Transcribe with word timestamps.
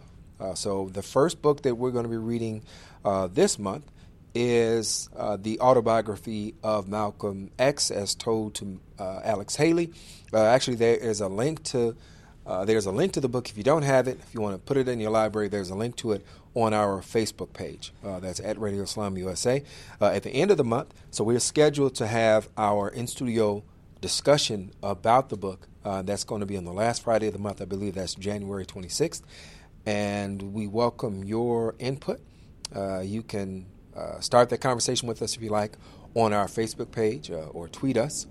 Uh, 0.41 0.55
so, 0.55 0.89
the 0.92 1.03
first 1.03 1.41
book 1.42 1.62
that 1.62 1.77
we're 1.77 1.91
going 1.91 2.05
to 2.05 2.11
be 2.11 2.17
reading 2.17 2.62
uh, 3.05 3.29
this 3.29 3.59
month 3.59 3.91
is 4.34 5.09
uh, 5.17 5.39
the 5.41 5.59
autobiography 5.61 6.55
of 6.62 6.89
Malcolm 6.89 7.51
X, 7.59 7.91
as 7.91 8.15
told 8.15 8.55
to 8.55 8.79
uh, 8.98 9.20
Alex 9.25 9.57
Haley. 9.57 9.92
Uh, 10.33 10.45
actually, 10.45 10.77
there 10.77 10.97
is 10.97 11.20
a 11.20 11.29
link 11.29 11.62
to 11.64 11.97
uh, 12.47 12.64
there's 12.64 12.87
a 12.87 12.92
link 12.92 13.12
to 13.12 13.20
the 13.20 13.29
book. 13.29 13.48
If 13.48 13.57
you 13.57 13.64
don't 13.64 13.83
have 13.83 14.07
it, 14.07 14.20
if 14.20 14.33
you 14.33 14.41
want 14.41 14.55
to 14.55 14.59
put 14.59 14.77
it 14.77 14.89
in 14.89 15.01
your 15.01 15.11
library, 15.11 15.48
there's 15.48 15.70
a 15.70 15.75
link 15.75 15.97
to 15.97 16.12
it 16.12 16.25
on 16.55 16.73
our 16.73 17.01
Facebook 17.01 17.53
page. 17.53 17.92
that's 18.03 18.39
at 18.39 18.59
Radio 18.61 18.83
Islam 18.83 19.19
USA. 19.19 19.64
at 20.01 20.23
the 20.23 20.31
end 20.31 20.53
of 20.53 20.57
the 20.57 20.64
month, 20.64 20.95
so 21.11 21.25
we're 21.25 21.41
scheduled 21.41 21.97
to 21.97 22.07
have 22.07 22.48
our 22.57 22.89
in 22.89 23.09
studio 23.09 23.64
discussion 24.01 24.70
about 24.81 25.29
the 25.29 25.37
book. 25.37 25.67
that's 25.83 26.23
going 26.23 26.41
to 26.41 26.47
be 26.47 26.57
on 26.57 26.64
the 26.64 26.73
last 26.73 27.03
Friday 27.03 27.27
of 27.27 27.33
the 27.33 27.41
month. 27.41 27.61
I 27.61 27.64
believe 27.64 27.95
that's 27.97 28.14
January 28.14 28.64
26th 28.64 29.23
and 29.86 30.52
we 30.52 30.67
welcome 30.67 31.23
your 31.23 31.77
input. 31.79 32.20
Uh, 32.74 32.98
you 32.98 33.23
can 33.23 33.67
uh, 33.97 34.19
start 34.19 34.51
that 34.51 34.58
conversation 34.58 35.07
with 35.08 35.23
us 35.23 35.36
if 35.36 35.42
you 35.42 35.48
like 35.48 35.79
on 36.14 36.33
our 36.33 36.47
Facebook 36.47 36.91
page 36.91 37.30
uh, 37.30 37.47
or 37.52 37.69
tweet 37.69 37.96
us. 37.96 38.27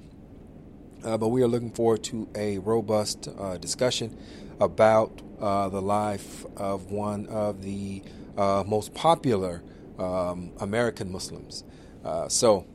Uh, 1.03 1.17
but 1.17 1.29
we 1.29 1.41
are 1.41 1.47
looking 1.47 1.71
forward 1.71 2.03
to 2.03 2.27
a 2.35 2.57
robust 2.59 3.29
uh, 3.39 3.57
discussion 3.57 4.17
about 4.59 5.21
uh, 5.39 5.69
the 5.69 5.81
life 5.81 6.45
of 6.57 6.91
one 6.91 7.25
of 7.27 7.61
the 7.61 8.03
most 8.65 8.93
popular 8.93 9.63
um, 9.97 10.51
American 10.59 11.09
Muslims. 11.09 11.63
so 12.27 12.65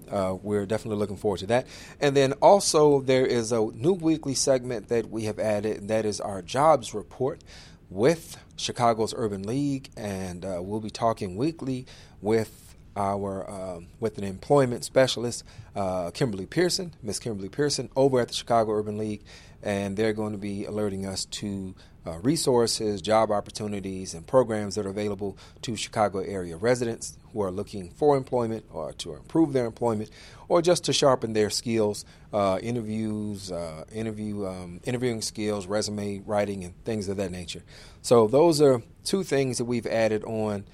we're 0.42 0.64
definitely 0.64 0.98
looking 0.98 1.16
forward 1.16 1.38
to 1.38 1.46
that. 1.46 1.66
And 2.00 2.16
then 2.16 2.32
also 2.34 3.02
there 3.02 3.26
is 3.26 3.52
a 3.52 3.60
new 3.60 3.92
weekly 3.92 4.34
segment 4.34 4.88
that 4.88 5.10
we 5.10 5.24
have 5.24 5.38
added, 5.38 5.78
and 5.78 5.90
that 5.90 6.06
is 6.06 6.18
our 6.20 6.40
jobs 6.40 6.94
report 6.94 7.42
with 7.90 8.38
Chicago's 8.56 9.12
Urban 9.16 9.42
League, 9.42 9.90
and 9.96 10.44
uh, 10.44 10.60
we'll 10.62 10.80
be 10.80 10.90
talking 10.90 11.36
weekly 11.36 11.86
with 12.20 12.76
our 12.96 13.48
uh, 13.48 13.80
with 13.98 14.18
an 14.18 14.24
employment 14.24 14.84
specialist, 14.84 15.44
uh, 15.74 16.10
Kimberly 16.12 16.46
Pearson, 16.46 16.94
Miss 17.02 17.18
Kimberly 17.18 17.48
Pearson, 17.48 17.90
over 17.96 18.20
at 18.20 18.28
the 18.28 18.34
Chicago 18.34 18.72
Urban 18.72 18.98
League, 18.98 19.22
and 19.62 19.96
they're 19.96 20.12
going 20.12 20.32
to 20.32 20.38
be 20.38 20.64
alerting 20.64 21.06
us 21.06 21.24
to 21.26 21.74
uh, 22.06 22.18
resources, 22.20 23.02
job 23.02 23.30
opportunities, 23.30 24.14
and 24.14 24.26
programs 24.26 24.74
that 24.74 24.86
are 24.86 24.90
available 24.90 25.36
to 25.62 25.76
Chicago 25.76 26.20
area 26.20 26.56
residents 26.56 27.18
who 27.32 27.42
are 27.42 27.50
looking 27.50 27.90
for 27.90 28.16
employment 28.16 28.64
or 28.72 28.92
to 28.94 29.14
improve 29.14 29.52
their 29.52 29.66
employment 29.66 30.10
or 30.48 30.62
just 30.62 30.84
to 30.84 30.92
sharpen 30.92 31.32
their 31.32 31.50
skills, 31.50 32.04
uh, 32.32 32.58
interviews, 32.62 33.52
uh, 33.52 33.84
interview, 33.92 34.46
um, 34.46 34.80
interviewing 34.84 35.22
skills, 35.22 35.66
resume 35.66 36.22
writing, 36.26 36.64
and 36.64 36.84
things 36.84 37.08
of 37.08 37.16
that 37.18 37.30
nature. 37.30 37.62
So 38.02 38.26
those 38.26 38.60
are 38.60 38.82
two 39.04 39.22
things 39.22 39.58
that 39.58 39.66
we've 39.66 39.86
added 39.86 40.24
on 40.24 40.64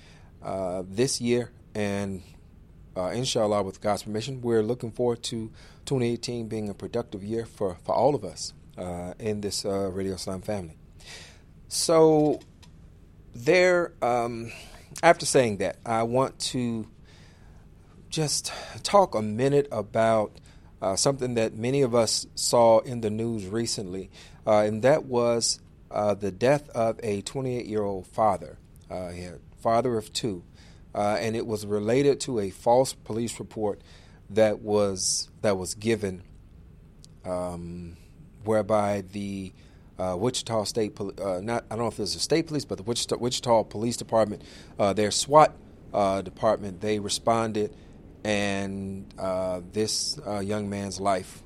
uh, 0.43 0.85
this 0.89 1.21
year, 1.21 1.51
and 1.75 2.23
uh, 2.97 3.09
inshallah, 3.09 3.63
with 3.65 3.81
God's 3.81 4.05
permission, 4.05 4.41
we're 4.41 4.63
looking 4.63 4.91
forward 4.91 5.23
to 5.25 5.51
2018 5.85 6.49
being 6.49 6.69
a 6.69 6.75
productive 6.75 7.23
year 7.23 7.45
for, 7.45 7.77
for 7.85 7.95
all 7.95 8.15
of 8.15 8.25
us 8.25 8.55
uh, 8.79 9.13
in 9.19 9.41
this 9.41 9.65
Radio 9.65 10.15
Islam 10.15 10.41
family. 10.41 10.77
So, 11.69 12.41
there, 13.35 13.93
um, 14.01 14.53
after 15.03 15.27
saying 15.27 15.59
that, 15.59 15.79
I 15.85 16.05
want 16.05 16.39
to 16.39 16.87
just 18.09 18.53
talk 18.83 19.15
a 19.15 19.23
minute 19.23 19.69
about 19.71 20.33
uh, 20.81 20.97
something 20.97 21.35
that 21.35 21.57
many 21.57 21.83
of 21.83 21.95
us 21.95 22.27
saw 22.35 22.79
in 22.81 23.01
the 23.01 23.11
news 23.11 23.47
recently, 23.47 24.11
uh, 24.47 24.59
and 24.61 24.83
that 24.83 25.05
was 25.07 25.59
uh, 25.91 26.15
the 26.15 26.31
death 26.31 26.69
of 26.71 27.01
a 27.03 27.23
28 27.23 27.67
year 27.67 27.83
old 27.83 28.07
father, 28.07 28.59
uh, 28.91 29.11
father 29.61 29.97
of 29.97 30.13
two, 30.13 30.45
uh, 30.95 31.17
and 31.21 31.35
it 31.35 31.47
was 31.47 31.67
related 31.67 32.21
to 32.21 32.39
a 32.39 32.51
false 32.51 32.93
police 32.93 33.39
report 33.39 33.81
that 34.31 34.61
was 34.61 35.29
that 35.43 35.57
was 35.57 35.75
given, 35.75 36.23
um, 37.25 37.97
whereby 38.45 39.03
the 39.13 39.53
uh, 39.99 40.17
Wichita 40.19 40.65
State, 40.65 40.99
uh, 41.01 41.41
not 41.43 41.65
I 41.71 41.77
don't 41.77 41.85
know 41.85 41.87
if 41.89 41.99
it's 41.99 42.15
a 42.15 42.21
state 42.21 42.47
police, 42.47 42.65
but 42.65 42.79
the 42.79 42.85
Wichita, 42.85 43.17
Wichita 43.17 43.65
Police 43.65 43.97
Department, 43.97 44.43
uh, 44.79 44.93
their 44.93 45.11
SWAT 45.11 45.55
uh, 45.95 46.23
department, 46.23 46.81
they 46.81 46.99
responded, 46.99 47.75
and 48.25 49.07
uh, 49.19 49.61
this 49.73 50.19
uh, 50.27 50.41
young 50.41 50.69
man's 50.69 51.01
life 51.01 51.43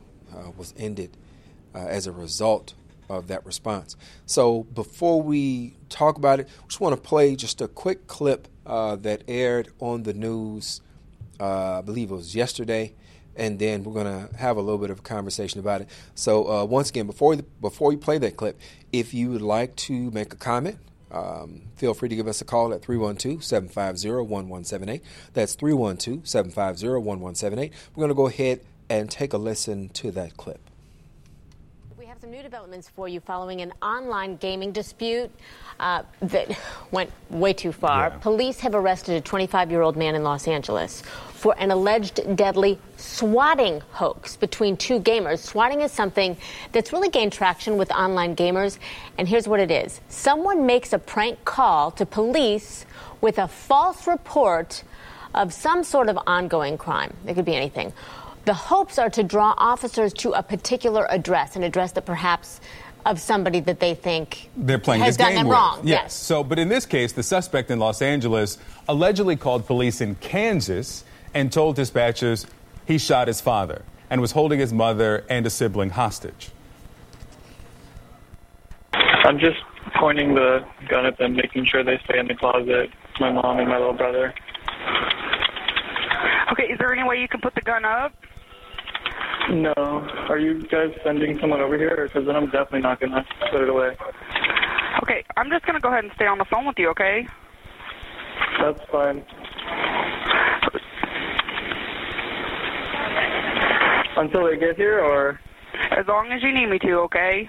was 0.57 0.73
ended 0.77 1.17
as 1.75 2.07
a 2.07 2.13
result 2.13 2.75
of 3.09 3.27
that 3.27 3.45
response. 3.45 3.97
So 4.27 4.63
before 4.63 5.21
we 5.21 5.75
talk 5.89 6.17
about 6.17 6.39
it, 6.39 6.49
we 6.63 6.69
just 6.69 6.81
want 6.81 6.95
to 6.95 7.01
play 7.01 7.35
just 7.35 7.61
a 7.61 7.67
quick 7.67 8.07
clip 8.07 8.47
that 8.65 9.25
aired 9.27 9.71
on 9.81 10.05
the 10.05 10.15
news. 10.15 10.81
I 11.41 11.83
believe 11.85 12.13
it 12.13 12.15
was 12.15 12.37
yesterday 12.37 12.95
and 13.41 13.59
then 13.59 13.83
we're 13.83 13.95
going 13.95 14.29
to 14.29 14.37
have 14.37 14.57
a 14.59 14.61
little 14.61 14.79
bit 14.79 14.91
of 14.91 15.01
a 15.01 15.03
conversation 15.03 15.59
about 15.59 15.81
it. 15.81 15.89
So 16.15 16.49
uh, 16.49 16.65
once 16.67 16.91
again, 16.91 17.07
before 17.07 17.35
before 17.61 17.89
we 17.89 17.97
play 17.97 18.19
that 18.19 18.37
clip, 18.37 18.61
if 18.93 19.13
you 19.15 19.31
would 19.31 19.43
like 19.43 19.75
to 19.77 20.11
make 20.11 20.35
a 20.35 20.37
comment, 20.37 20.77
um, 21.11 21.63
feel 21.75 21.95
free 21.95 22.11
to 22.11 22.15
give 22.15 22.29
us 22.29 22.43
a 22.43 22.45
call 22.45 22.75
at 22.75 22.83
312-750-1178. 22.83 25.01
That's 25.33 25.57
312-750-1178. 25.57 27.57
We're 27.57 27.71
going 27.97 28.11
to 28.11 28.15
go 28.15 28.29
ahead 28.29 28.61
and 28.89 29.11
take 29.11 29.33
a 29.33 29.39
listen 29.39 29.89
to 29.89 30.13
that 30.13 30.37
clip 30.37 30.70
some 32.31 32.37
new 32.37 32.43
developments 32.45 32.89
for 32.89 33.09
you 33.09 33.19
following 33.19 33.61
an 33.61 33.73
online 33.83 34.37
gaming 34.37 34.71
dispute 34.71 35.31
uh, 35.81 36.05
that 36.21 36.57
went 36.93 37.11
way 37.29 37.53
too 37.53 37.73
far. 37.73 38.09
Yeah. 38.09 38.19
Police 38.19 38.61
have 38.61 38.75
arrested 38.77 39.17
a 39.17 39.21
25 39.21 39.69
year 39.69 39.83
old 39.83 39.97
man 39.97 40.15
in 40.15 40.23
Los 40.23 40.47
Angeles 40.47 41.03
for 41.35 41.57
an 41.59 41.73
alleged 41.73 42.37
deadly 42.37 42.79
swatting 42.97 43.81
hoax 43.91 44.37
between 44.37 44.77
two 44.77 45.01
gamers. 45.01 45.41
Swatting 45.41 45.81
is 45.81 45.91
something 45.91 46.37
that's 46.71 46.93
really 46.93 47.09
gained 47.09 47.33
traction 47.33 47.77
with 47.77 47.91
online 47.91 48.37
gamers. 48.37 48.79
And 49.19 49.27
here's 49.27 49.49
what 49.49 49.59
it 49.59 49.73
is 49.73 50.01
someone 50.09 50.67
makes 50.67 50.93
a 50.93 51.01
prank 51.01 51.45
call 51.45 51.91
to 51.93 52.07
police 52.07 52.87
with 53.21 53.39
a 53.39 53.49
false 53.49 54.07
report 54.07 54.85
of 55.35 55.53
some 55.53 55.83
sort 55.83 56.09
of 56.09 56.19
ongoing 56.27 56.79
crime. 56.79 57.13
It 57.27 57.35
could 57.35 57.45
be 57.45 57.57
anything. 57.57 57.93
The 58.45 58.55
hopes 58.55 58.99
are 58.99 59.11
to 59.11 59.23
draw 59.23 59.55
officers 59.57 60.13
to 60.15 60.33
a 60.33 60.43
particular 60.43 61.07
address, 61.11 61.57
an 61.57 61.63
address 61.63 61.93
that 61.93 62.07
perhaps 62.07 62.61
of 63.07 63.21
somebody 63.21 63.61
that 63.61 63.81
they 63.81 63.95
think 63.95 64.51
they're 64.57 64.79
playing 64.79 65.03
has 65.03 65.17
this 65.17 65.25
done 65.25 65.33
game 65.33 65.39
them 65.39 65.49
with. 65.49 65.55
wrong. 65.55 65.79
Yes. 65.79 66.03
yes. 66.03 66.15
So, 66.15 66.45
but 66.45 66.59
in 66.59 66.69
this 66.69 66.87
case, 66.87 67.13
the 67.13 67.23
suspect 67.23 67.71
in 67.71 67.79
Los 67.79 68.03
Angeles 68.03 68.59
allegedly 68.89 69.37
called 69.37 69.67
police 69.67 70.01
in 70.01 70.17
Kansas 70.17 71.05
and 71.35 71.53
told 71.53 71.77
dispatchers 71.77 72.47
he 72.87 72.99
shot 72.99 73.29
his 73.29 73.41
father 73.41 73.83
and 74.11 74.21
was 74.21 74.33
holding 74.33 74.59
his 74.59 74.73
mother 74.73 75.25
and 75.31 75.47
a 75.47 75.51
sibling 75.51 75.91
hostage. 75.91 76.51
I'm 78.93 79.39
just 79.39 79.59
pointing 79.95 80.35
the 80.35 80.65
gun 80.89 81.07
at 81.07 81.17
them, 81.19 81.37
making 81.37 81.67
sure 81.67 81.85
they 81.85 82.01
stay 82.05 82.19
in 82.19 82.27
the 82.27 82.35
closet. 82.35 82.91
My 83.21 83.31
mom 83.31 83.59
and 83.61 83.69
my 83.69 83.79
little 83.79 83.93
brother. 83.93 84.35
Okay, 86.53 86.65
is 86.65 86.79
there 86.79 86.93
any 86.93 87.07
way 87.07 87.21
you 87.21 87.29
can 87.29 87.41
put 87.41 87.55
the 87.55 87.61
gun 87.61 87.85
up? 87.85 88.13
No. 89.51 89.75
Are 90.29 90.39
you 90.39 90.67
guys 90.69 90.91
sending 91.05 91.37
someone 91.41 91.61
over 91.61 91.77
here? 91.77 92.09
Because 92.09 92.27
then 92.27 92.37
I'm 92.37 92.47
definitely 92.47 92.83
not 92.83 93.01
going 93.01 93.13
to 93.13 93.25
put 93.51 93.63
it 93.63 93.69
away. 93.69 93.97
Okay, 95.03 95.25
I'm 95.37 95.51
just 95.51 95.65
going 95.67 95.75
to 95.75 95.81
go 95.81 95.89
ahead 95.89 96.05
and 96.05 96.13
stay 96.15 96.27
on 96.27 96.39
the 96.39 96.45
phone 96.51 96.67
with 96.67 96.77
you, 96.79 96.89
okay? 96.91 97.27
That's 98.61 98.79
fine. 98.93 99.25
Until 104.17 104.47
they 104.47 104.57
get 104.57 104.77
here, 104.77 105.01
or? 105.01 105.41
As 105.99 106.07
long 106.07 106.31
as 106.31 106.43
you 106.43 106.53
need 106.53 106.67
me 106.67 106.79
to, 106.81 106.93
okay? 107.01 107.49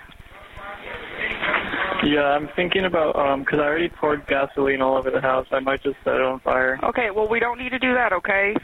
Yeah, 2.03 2.21
I'm 2.21 2.49
thinking 2.55 2.85
about, 2.85 3.15
um, 3.15 3.41
because 3.41 3.59
I 3.59 3.63
already 3.63 3.89
poured 3.89 4.25
gasoline 4.27 4.81
all 4.81 4.97
over 4.97 5.11
the 5.11 5.21
house. 5.21 5.45
I 5.51 5.59
might 5.59 5.83
just 5.83 5.97
set 6.03 6.15
it 6.15 6.21
on 6.21 6.39
fire. 6.39 6.79
Okay, 6.83 7.11
well, 7.11 7.29
we 7.29 7.39
don't 7.39 7.59
need 7.59 7.69
to 7.69 7.79
do 7.79 7.93
that, 7.93 8.11
okay? 8.13 8.55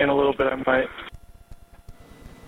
In 0.00 0.08
a 0.08 0.16
little 0.16 0.34
bit, 0.36 0.48
I 0.48 0.56
might. 0.66 0.86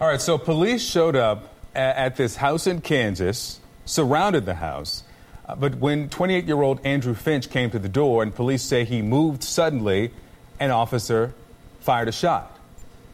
All 0.01 0.09
right, 0.09 0.19
so 0.19 0.39
police 0.39 0.83
showed 0.83 1.15
up 1.15 1.53
at 1.75 2.17
this 2.17 2.37
house 2.37 2.67
in 2.67 2.81
Kansas, 2.81 3.61
surrounded 3.85 4.47
the 4.47 4.55
house. 4.55 5.05
Uh, 5.47 5.55
but 5.57 5.75
when 5.75 6.09
28 6.09 6.47
year 6.47 6.63
old 6.63 6.81
Andrew 6.87 7.13
Finch 7.13 7.51
came 7.51 7.71
to 7.71 7.79
the 7.79 7.87
door 7.87 8.23
and 8.23 8.35
police 8.35 8.63
say 8.63 8.87
he 8.87 9.03
moved 9.03 9.43
suddenly, 9.45 10.11
an 10.59 10.71
officer 10.71 11.35
fired 11.81 12.09
a 12.09 12.13
shot. 12.13 12.59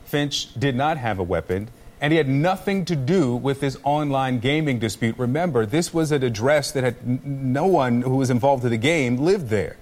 Finch 0.05 0.55
did 0.55 0.77
not 0.77 0.97
have 0.97 1.19
a 1.19 1.25
weapon, 1.25 1.71
and 2.01 2.13
he 2.13 2.19
had 2.19 2.29
nothing 2.29 2.85
to 2.85 2.95
do 2.95 3.35
with 3.35 3.59
this 3.59 3.77
online 3.83 4.39
gaming 4.39 4.79
dispute. 4.79 5.19
Remember, 5.19 5.67
this 5.67 5.93
was 5.93 6.13
an 6.13 6.23
address 6.23 6.71
that 6.71 6.85
had 6.85 7.27
no 7.27 7.67
one 7.67 8.03
who 8.03 8.15
was 8.15 8.31
involved 8.31 8.65
in 8.65 8.71
the 8.71 8.77
game 8.77 9.17
lived 9.17 9.49
there. 9.49 9.77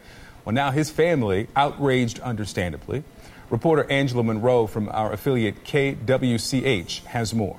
Well, 0.46 0.54
now 0.54 0.70
his 0.70 0.88
family, 0.88 1.48
outraged 1.54 2.18
understandably, 2.20 3.04
Reporter 3.54 3.88
Angela 3.88 4.24
Monroe 4.24 4.66
from 4.66 4.88
our 4.88 5.12
affiliate 5.12 5.62
KWCH 5.62 7.04
has 7.04 7.32
more. 7.32 7.56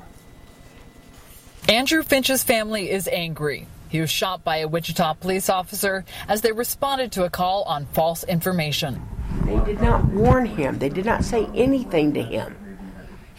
Andrew 1.70 2.04
Finch's 2.04 2.44
family 2.44 2.92
is 2.92 3.08
angry. 3.08 3.66
He 3.88 4.02
was 4.02 4.10
shot 4.10 4.44
by 4.44 4.58
a 4.58 4.68
Wichita 4.68 5.14
police 5.14 5.48
officer 5.48 6.04
as 6.28 6.42
they 6.42 6.52
responded 6.52 7.14
to 7.14 7.24
a 7.24 7.30
call 7.30 7.64
on 7.64 7.86
false 7.86 8.26
information. 8.26 9.08
They 9.46 9.58
did 9.60 9.80
not 9.80 10.04
warn 10.10 10.46
him, 10.46 10.80
they 10.80 10.90
did 10.90 11.06
not 11.06 11.24
say 11.24 11.46
anything 11.56 12.14
to 12.16 12.22
him. 12.22 12.58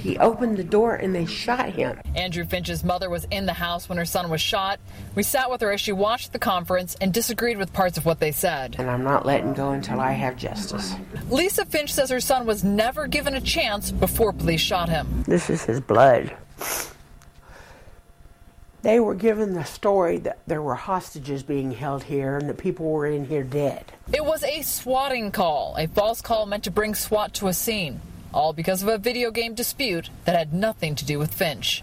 He 0.07 0.17
opened 0.19 0.57
the 0.57 0.63
door 0.63 0.95
and 0.95 1.13
they 1.13 1.27
shot 1.27 1.71
him. 1.71 1.99
Andrew 2.15 2.45
Finch's 2.45 2.85
mother 2.85 3.11
was 3.11 3.27
in 3.33 3.45
the 3.45 3.53
house 3.53 3.89
when 3.89 3.99
her 3.99 4.05
son 4.05 4.31
was 4.31 4.41
shot. 4.41 4.79
We 5.17 5.25
sat 5.25 5.51
with 5.51 5.61
her 5.63 5.73
as 5.73 5.81
she 5.81 5.91
watched 5.91 6.33
the 6.33 6.39
conference 6.39 6.97
and 7.01 7.13
disagreed 7.13 7.59
with 7.59 7.73
parts 7.73 7.99
of 7.99 8.07
what 8.07 8.21
they 8.21 8.31
said. 8.31 8.77
And 8.79 8.89
I'm 8.89 9.03
not 9.03 9.27
letting 9.27 9.53
go 9.53 9.73
until 9.73 9.99
I 9.99 10.13
have 10.13 10.37
justice. 10.37 10.95
Lisa 11.29 11.65
Finch 11.65 11.93
says 11.93 12.09
her 12.11 12.21
son 12.21 12.47
was 12.47 12.63
never 12.63 13.09
given 13.09 13.35
a 13.35 13.41
chance 13.41 13.91
before 13.91 14.33
police 14.33 14.61
shot 14.61 14.89
him. 14.89 15.25
This 15.27 15.51
is 15.51 15.65
his 15.65 15.81
blood. 15.81 16.33
They 18.83 19.01
were 19.01 19.17
given 19.17 19.55
the 19.55 19.65
story 19.65 20.19
that 20.19 20.39
there 20.47 20.63
were 20.63 20.77
hostages 20.77 21.43
being 21.43 21.73
held 21.73 22.05
here 22.05 22.37
and 22.37 22.49
that 22.49 22.59
people 22.59 22.89
were 22.89 23.07
in 23.09 23.25
here 23.25 23.43
dead. 23.43 23.87
It 24.13 24.25
was 24.25 24.45
a 24.45 24.63
swatting 24.63 25.33
call, 25.33 25.75
a 25.77 25.89
false 25.89 26.21
call 26.21 26.47
meant 26.47 26.63
to 26.63 26.71
bring 26.71 26.95
SWAT 26.95 27.35
to 27.35 27.49
a 27.49 27.53
scene 27.53 28.01
all 28.37 28.53
because 28.53 28.83
of 28.83 28.89
a 28.89 28.99
video 28.99 29.31
game 29.31 29.55
dispute 29.55 30.11
that 30.27 30.37
had 30.37 30.53
nothing 30.53 30.95
to 30.95 31.07
do 31.07 31.19
with 31.19 31.33
Finch. 31.33 31.83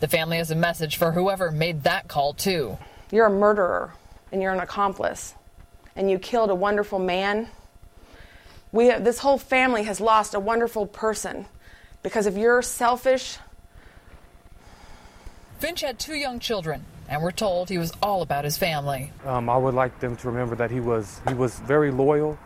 The 0.00 0.08
family 0.08 0.38
has 0.38 0.50
a 0.50 0.56
message 0.56 0.96
for 0.96 1.12
whoever 1.12 1.52
made 1.52 1.84
that 1.84 2.08
call, 2.08 2.34
too. 2.34 2.76
You're 3.12 3.26
a 3.26 3.30
murderer 3.30 3.94
and 4.32 4.42
you're 4.42 4.52
an 4.52 4.58
accomplice, 4.58 5.34
and 5.94 6.10
you 6.10 6.18
killed 6.18 6.50
a 6.50 6.56
wonderful 6.56 6.98
man. 6.98 7.46
We, 8.72 8.90
this 8.90 9.20
whole 9.20 9.38
family 9.38 9.84
has 9.84 10.00
lost 10.00 10.34
a 10.34 10.40
wonderful 10.40 10.86
person 10.86 11.46
because 12.02 12.26
of 12.26 12.36
your 12.36 12.62
selfish. 12.62 13.38
Finch 15.60 15.82
had 15.82 16.00
two 16.00 16.16
young 16.16 16.40
children, 16.40 16.84
and 17.08 17.22
we're 17.22 17.30
told 17.30 17.68
he 17.68 17.78
was 17.78 17.92
all 18.02 18.22
about 18.22 18.44
his 18.44 18.58
family. 18.58 19.12
Um, 19.24 19.48
I 19.48 19.56
would 19.56 19.74
like 19.74 20.00
them 20.00 20.16
to 20.16 20.28
remember 20.28 20.56
that 20.56 20.72
he 20.72 20.80
was 20.80 21.20
he 21.28 21.34
was 21.34 21.60
very 21.60 21.92
loyal, 21.92 22.36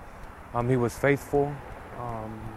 um, 0.53 0.69
he 0.69 0.77
was 0.77 0.95
faithful. 0.99 1.55
Um, 1.99 2.56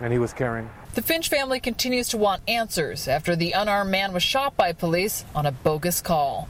and 0.00 0.12
he 0.12 0.18
was 0.18 0.32
carrying. 0.32 0.68
The 0.94 1.02
Finch 1.02 1.28
family 1.28 1.60
continues 1.60 2.08
to 2.10 2.18
want 2.18 2.42
answers 2.48 3.08
after 3.08 3.34
the 3.36 3.52
unarmed 3.52 3.90
man 3.90 4.12
was 4.12 4.22
shot 4.22 4.56
by 4.56 4.72
police 4.72 5.24
on 5.34 5.46
a 5.46 5.52
bogus 5.52 6.00
call. 6.00 6.48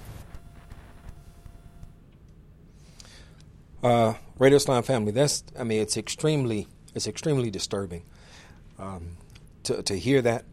Uh, 3.83 4.15
Radio 4.39 4.57
Islam 4.57 4.83
family, 4.83 5.13
that's 5.13 5.45
I 5.59 5.65
mean 5.65 5.81
it's 5.81 5.97
extremely 5.97 6.69
it's 6.95 7.07
extremely 7.07 7.51
disturbing 7.51 8.05
um, 8.79 9.17
to 9.65 9.83
to 9.83 9.95
hear 9.95 10.23
that 10.23 10.45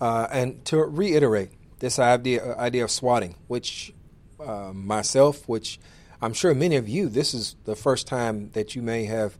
uh, 0.00 0.28
and 0.30 0.64
to 0.66 0.78
reiterate 0.78 1.50
this 1.80 1.98
idea 1.98 2.56
idea 2.56 2.84
of 2.84 2.90
swatting, 2.90 3.34
which 3.48 3.92
uh, 4.40 4.72
myself, 4.72 5.48
which 5.48 5.78
I'm 6.22 6.32
sure 6.32 6.54
many 6.54 6.76
of 6.76 6.88
you, 6.88 7.08
this 7.08 7.34
is 7.34 7.56
the 7.64 7.76
first 7.76 8.06
time 8.06 8.50
that 8.52 8.74
you 8.74 8.82
may 8.82 9.04
have 9.04 9.36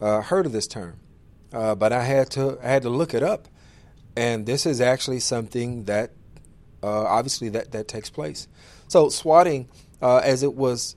uh, 0.00 0.20
heard 0.20 0.46
of 0.46 0.52
this 0.52 0.66
term. 0.66 1.00
Uh, 1.52 1.74
but 1.74 1.92
I 1.92 2.04
had 2.04 2.30
to 2.32 2.58
I 2.62 2.68
had 2.68 2.82
to 2.82 2.90
look 2.90 3.14
it 3.14 3.22
up, 3.22 3.48
and 4.16 4.46
this 4.46 4.66
is 4.66 4.80
actually 4.80 5.20
something 5.20 5.84
that 5.84 6.12
uh, 6.82 7.04
obviously 7.04 7.48
that 7.50 7.72
that 7.72 7.88
takes 7.88 8.10
place. 8.10 8.46
So 8.88 9.08
swatting, 9.08 9.68
uh, 10.00 10.18
as 10.18 10.42
it 10.42 10.54
was 10.54 10.94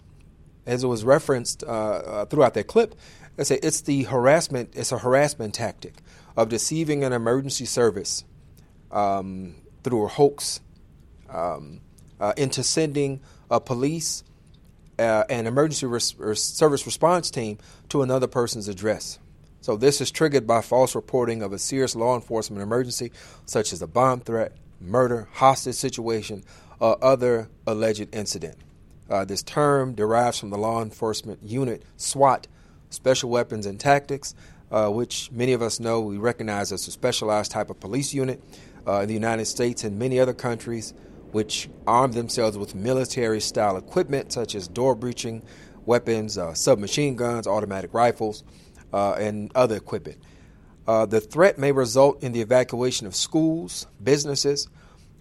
as 0.66 0.84
it 0.84 0.88
was 0.88 1.04
referenced 1.04 1.64
uh, 1.64 1.68
uh, 1.68 2.26
throughout 2.26 2.54
that 2.54 2.68
clip, 2.68 2.96
I 3.38 3.44
say 3.44 3.60
it's 3.64 3.82
the 3.82 4.04
harassment. 4.04 4.72
It's 4.74 4.92
a 4.92 5.00
harassment 5.00 5.56
tactic 5.56 5.96
of 6.38 6.50
deceiving 6.50 7.04
an 7.04 7.14
emergency 7.14 7.66
service 7.66 8.24
um, 8.92 9.56
through 9.84 10.06
a 10.06 10.08
hoax 10.08 10.62
um, 11.30 11.82
uh, 12.20 12.34
into 12.38 12.64
sending 12.64 13.22
a 13.50 13.60
police 13.60 14.24
an 15.00 15.48
emergency 15.48 15.88
res- 15.88 16.16
service 16.36 16.86
response 16.86 17.32
team 17.32 17.58
to 17.90 18.04
another 18.04 18.28
person's 18.28 18.68
address. 18.68 19.20
So 19.64 19.78
this 19.78 20.02
is 20.02 20.12
triggered 20.12 20.46
by 20.46 20.60
false 20.60 20.94
reporting 20.94 21.42
of 21.42 21.54
a 21.54 21.58
serious 21.58 21.96
law 21.96 22.16
enforcement 22.16 22.62
emergency, 22.62 23.14
such 23.46 23.72
as 23.72 23.82
a 23.82 23.88
bomb 23.88 24.20
threat, 24.20 24.52
murder, 24.82 25.30
hostage 25.32 25.76
situation, 25.76 26.44
or 26.82 27.02
other 27.02 27.48
alleged 27.66 28.14
incident. 28.14 28.58
Uh, 29.10 29.24
this 29.24 29.42
term 29.42 29.94
derives 29.94 30.38
from 30.38 30.50
the 30.50 30.58
law 30.58 30.82
enforcement 30.82 31.42
unit 31.42 31.82
SWAT, 31.96 32.46
Special 32.90 33.30
Weapons 33.30 33.66
and 33.66 33.80
Tactics, 33.80 34.36
uh, 34.70 34.90
which 34.90 35.32
many 35.32 35.54
of 35.54 35.62
us 35.62 35.80
know 35.80 36.02
we 36.02 36.18
recognize 36.18 36.74
as 36.74 36.86
a 36.90 36.92
specialized 36.92 37.52
type 37.52 37.70
of 37.70 37.80
police 37.80 38.14
unit 38.14 38.44
uh, 38.86 39.00
in 39.00 39.08
the 39.08 39.14
United 39.14 39.46
States 39.46 39.86
and 39.86 39.98
many 39.98 40.20
other 40.20 40.34
countries, 40.34 40.94
which 41.32 41.70
arm 41.88 42.12
themselves 42.12 42.58
with 42.58 42.76
military 42.76 43.40
style 43.40 43.78
equipment 43.78 44.34
such 44.34 44.56
as 44.56 44.68
door 44.68 44.94
breaching 44.94 45.42
weapons, 45.86 46.38
uh, 46.38 46.54
submachine 46.54 47.16
guns, 47.16 47.48
automatic 47.48 47.94
rifles 47.94 48.44
uh, 48.94 49.14
and 49.14 49.52
other 49.56 49.76
equipment. 49.76 50.20
Uh, 50.88 51.06
the 51.06 51.20
threat 51.20 51.58
may 51.58 51.72
result 51.72 52.24
in 52.24 52.32
the 52.32 52.42
evacuation 52.42 53.08
of 53.08 53.16
schools, 53.16 53.88
businesses, 54.02 54.68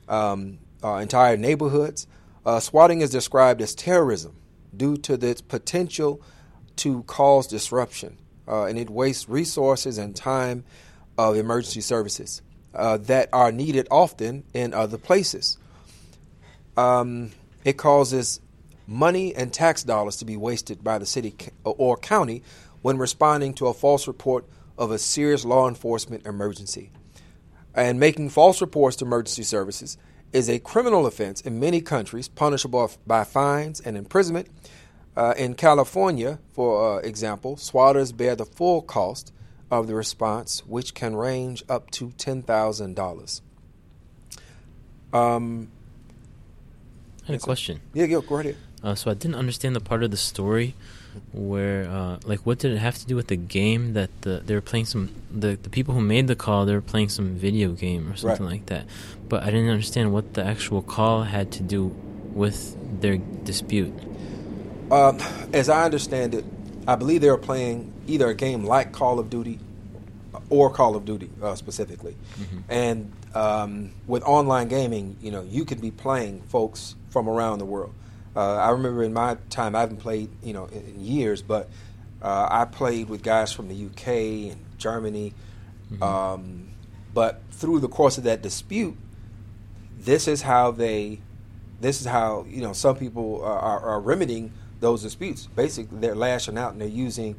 um, 0.09 0.59
uh, 0.85 0.97
entire 0.97 1.37
neighborhoods. 1.37 2.07
Uh, 2.45 2.61
swatting 2.61 3.01
is 3.01 3.11
described 3.11 3.63
as 3.63 3.75
terrorism 3.75 4.37
due 4.77 4.97
to 4.97 5.15
its 5.15 5.41
potential 5.41 6.21
to 6.77 7.03
cause 7.05 7.47
disruption, 7.47 8.19
uh, 8.49 8.65
and 8.65 8.79
it 8.79 8.91
wastes 8.91 9.29
resources 9.29 9.99
and 9.99 10.17
time 10.17 10.65
of 11.17 11.37
emergency 11.37 11.81
services 11.81 12.43
uh, 12.75 12.97
that 12.97 13.29
are 13.33 13.53
needed 13.53 13.87
often 13.91 14.43
in 14.55 14.75
other 14.75 14.99
places. 14.99 15.59
Um, 16.77 17.31
it 17.65 17.75
causes 17.75 18.41
money 18.87 19.35
and 19.35 19.53
tax 19.53 19.85
dollars 19.85 20.17
to 20.17 20.25
be 20.25 20.37
wasted 20.37 20.83
by 20.83 20.99
the 20.99 21.07
city 21.07 21.35
or 21.65 21.97
county 21.97 22.43
when 22.83 22.99
responding 22.99 23.55
to 23.55 23.67
a 23.69 23.75
false 23.75 24.07
report 24.07 24.45
of 24.77 24.91
a 24.91 24.99
serious 24.99 25.45
law 25.45 25.69
enforcement 25.69 26.27
emergency. 26.27 26.91
And 27.75 27.99
making 27.99 28.31
false 28.31 28.61
reports 28.61 28.97
to 28.97 29.05
emergency 29.05 29.45
services 29.45 29.97
is 30.33 30.49
a 30.49 30.59
criminal 30.59 31.07
offense 31.07 31.41
in 31.41 31.61
many 31.61 31.81
countries, 31.81 32.29
punishable 32.29 32.91
by 33.07 33.25
fines 33.25 33.81
and 33.81 33.97
imprisonment. 33.97 34.49
Uh, 35.15 35.35
in 35.37 35.55
California, 35.55 36.39
for 36.53 36.97
uh, 36.97 36.99
example, 37.01 37.57
swatters 37.57 38.17
bear 38.17 38.35
the 38.35 38.47
full 38.47 38.81
cost 38.81 39.33
of 39.71 39.87
the 39.87 39.95
response, 39.95 40.63
which 40.67 40.95
can 40.95 41.15
range 41.15 41.63
up 41.69 41.91
to 41.91 42.09
$10,000. 42.09 43.41
Um, 45.13 45.71
I 47.23 47.27
had 47.27 47.37
a 47.37 47.39
question. 47.39 47.81
Yeah, 47.93 48.07
go, 48.07 48.23
go 48.23 48.39
ahead. 48.39 48.57
Uh, 48.83 48.95
so 48.95 49.11
I 49.11 49.15
didn't 49.15 49.37
understand 49.37 49.77
the 49.77 49.81
part 49.81 50.03
of 50.03 50.11
the 50.11 50.17
story 50.17 50.75
where 51.33 51.87
uh, 51.89 52.19
like 52.25 52.41
what 52.47 52.59
did 52.59 52.73
it 52.73 52.79
have 52.79 52.97
to 52.99 53.07
do 53.07 53.15
with 53.17 53.27
the 53.29 53.37
game 53.37 53.93
that 53.93 54.09
the 54.23 54.43
they 54.47 54.55
were 54.55 54.63
playing 54.63 54.87
some 54.87 55.11
the 55.31 55.59
the 55.63 55.69
people 55.69 55.95
who 55.95 56.01
made 56.01 56.27
the 56.27 56.35
call 56.35 56.65
they 56.65 56.75
were 56.75 56.81
playing 56.81 57.09
some 57.11 57.35
video 57.35 57.73
game 57.73 58.11
or 58.11 58.17
something 58.17 58.47
Right. 58.47 58.53
like 58.53 58.67
that 58.67 58.87
but 59.29 59.43
i 59.43 59.47
didn't 59.47 59.69
understand 59.69 60.11
what 60.13 60.33
the 60.35 60.43
actual 60.43 60.81
call 60.81 61.25
had 61.25 61.53
to 61.53 61.63
do 61.63 61.95
with 62.33 62.75
their 63.03 63.19
dispute 63.45 63.93
Um, 64.91 65.19
as 65.53 65.69
I 65.69 65.85
understand 65.85 66.35
it, 66.35 66.45
I 66.89 66.97
believe 66.97 67.21
they 67.21 67.31
were 67.31 67.39
playing 67.53 67.93
either 68.07 68.29
a 68.29 68.35
game 68.35 68.65
like 68.65 68.93
Call 68.93 69.19
of 69.19 69.29
Duty 69.31 69.59
or 70.51 70.71
Call 70.71 70.97
of 70.97 71.05
Duty 71.05 71.31
uh, 71.43 71.55
specifically. 71.55 72.15
And 72.69 73.11
um, 73.35 73.93
with 74.07 74.23
online 74.25 74.69
gaming, 74.69 75.17
you 75.23 75.31
know, 75.31 75.43
you 75.43 75.65
could 75.65 75.81
be 75.81 75.91
playing 75.91 76.43
folks 76.49 76.95
from 77.11 77.29
around 77.29 77.59
the 77.59 77.65
world. 77.65 77.95
Uh, 78.35 78.57
I 78.57 78.71
remember 78.71 79.03
in 79.03 79.13
my 79.13 79.37
time, 79.51 79.75
I 79.75 79.81
haven't 79.81 79.99
played, 79.99 80.31
you 80.43 80.53
know, 80.53 80.67
in, 80.67 80.83
in 80.87 81.05
years, 81.05 81.43
but 81.43 81.69
uh, 82.23 82.49
I 82.51 82.65
played 82.65 83.09
with 83.09 83.23
guys 83.23 83.53
from 83.53 83.69
the 83.69 83.87
UK 83.87 84.53
and 84.53 84.65
Germany. 84.79 85.35
Um, 86.01 86.71
but 87.13 87.43
through 87.51 87.81
the 87.81 87.89
course 87.89 88.17
of 88.17 88.25
that 88.25 88.43
dispute, 88.43 88.97
this 89.99 90.27
is 90.27 90.43
how 90.43 90.71
they 90.71 91.21
this 91.81 92.01
is 92.01 92.07
how 92.07 92.47
you 92.49 92.63
know 92.63 92.73
some 92.73 92.97
people 92.97 93.43
are, 93.43 93.59
are, 93.59 93.81
are 93.81 94.01
remedying 94.01 94.53
those 94.81 95.03
disputes. 95.03 95.47
Basically, 95.55 95.99
they're 95.99 96.15
lashing 96.15 96.57
out 96.57 96.73
and 96.73 96.81
they're 96.81 96.89
using 96.89 97.37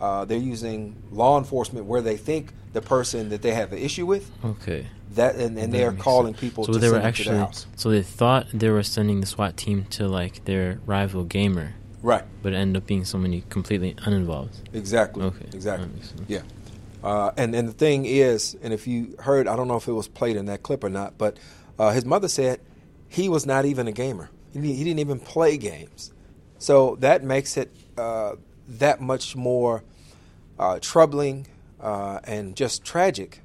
uh, 0.00 0.24
they're 0.24 0.38
using 0.38 0.96
law 1.10 1.38
enforcement 1.38 1.86
where 1.86 2.00
they 2.02 2.16
think 2.16 2.52
the 2.72 2.82
person 2.82 3.30
that 3.30 3.42
they 3.42 3.52
have 3.52 3.72
an 3.72 3.78
issue 3.78 4.04
with 4.06 4.30
okay 4.44 4.86
that 5.14 5.36
and, 5.36 5.56
and 5.58 5.72
That 5.72 5.78
they're 5.78 5.92
calling 5.92 6.34
sense. 6.34 6.40
people 6.40 6.64
so 6.64 6.72
to 6.74 6.78
they 6.78 6.90
were 6.90 6.98
actually 6.98 7.46
so 7.76 7.90
they 7.90 8.02
thought 8.02 8.46
they 8.52 8.68
were 8.70 8.82
sending 8.82 9.20
the 9.20 9.26
swat 9.26 9.56
team 9.56 9.84
to 9.90 10.06
like 10.08 10.44
their 10.44 10.78
rival 10.86 11.24
gamer 11.24 11.74
Right. 12.02 12.24
but 12.42 12.52
it 12.52 12.56
ended 12.56 12.82
up 12.82 12.86
being 12.86 13.04
somebody 13.04 13.44
completely 13.48 13.94
uninvolved 14.04 14.68
Exactly. 14.74 15.24
Okay, 15.24 15.46
Exactly. 15.54 15.86
that 15.86 15.94
makes 15.94 16.08
sense. 16.10 16.22
Yeah. 16.28 16.42
Uh, 17.02 17.30
and 17.36 17.54
and 17.54 17.68
the 17.68 17.72
thing 17.72 18.04
is, 18.04 18.56
and 18.62 18.72
if 18.74 18.86
you 18.86 19.14
heard, 19.20 19.46
I 19.46 19.54
don't 19.54 19.68
know 19.68 19.76
if 19.76 19.86
it 19.86 19.92
was 19.92 20.08
played 20.08 20.36
in 20.36 20.46
that 20.46 20.62
clip 20.62 20.82
or 20.82 20.88
not, 20.90 21.16
but 21.18 21.38
uh, 21.78 21.90
his 21.90 22.04
mother 22.04 22.26
said 22.26 22.58
he 23.08 23.28
was 23.28 23.46
not 23.46 23.64
even 23.64 23.86
a 23.86 23.92
gamer. 23.92 24.28
He, 24.52 24.60
he 24.74 24.82
didn't 24.84 24.98
even 24.98 25.20
play 25.20 25.56
games. 25.56 26.12
So 26.58 26.96
that 26.96 27.22
makes 27.22 27.56
it 27.56 27.70
uh, 27.96 28.36
that 28.68 29.00
much 29.00 29.36
more 29.36 29.84
uh, 30.58 30.78
troubling 30.80 31.46
uh, 31.80 32.20
and 32.24 32.56
just 32.56 32.84
tragic. 32.84 33.40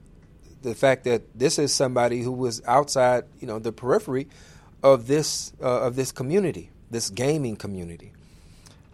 The 0.62 0.76
fact 0.76 1.04
that 1.06 1.24
this 1.38 1.58
is 1.58 1.74
somebody 1.74 2.22
who 2.22 2.32
was 2.32 2.62
outside, 2.68 3.24
you 3.40 3.48
know, 3.48 3.60
the 3.60 3.72
periphery 3.72 4.28
of 4.84 5.08
this 5.08 5.54
uh, 5.62 5.82
of 5.82 5.96
this 5.96 6.12
community, 6.12 6.70
this 6.90 7.10
gaming 7.10 7.56
community. 7.56 8.14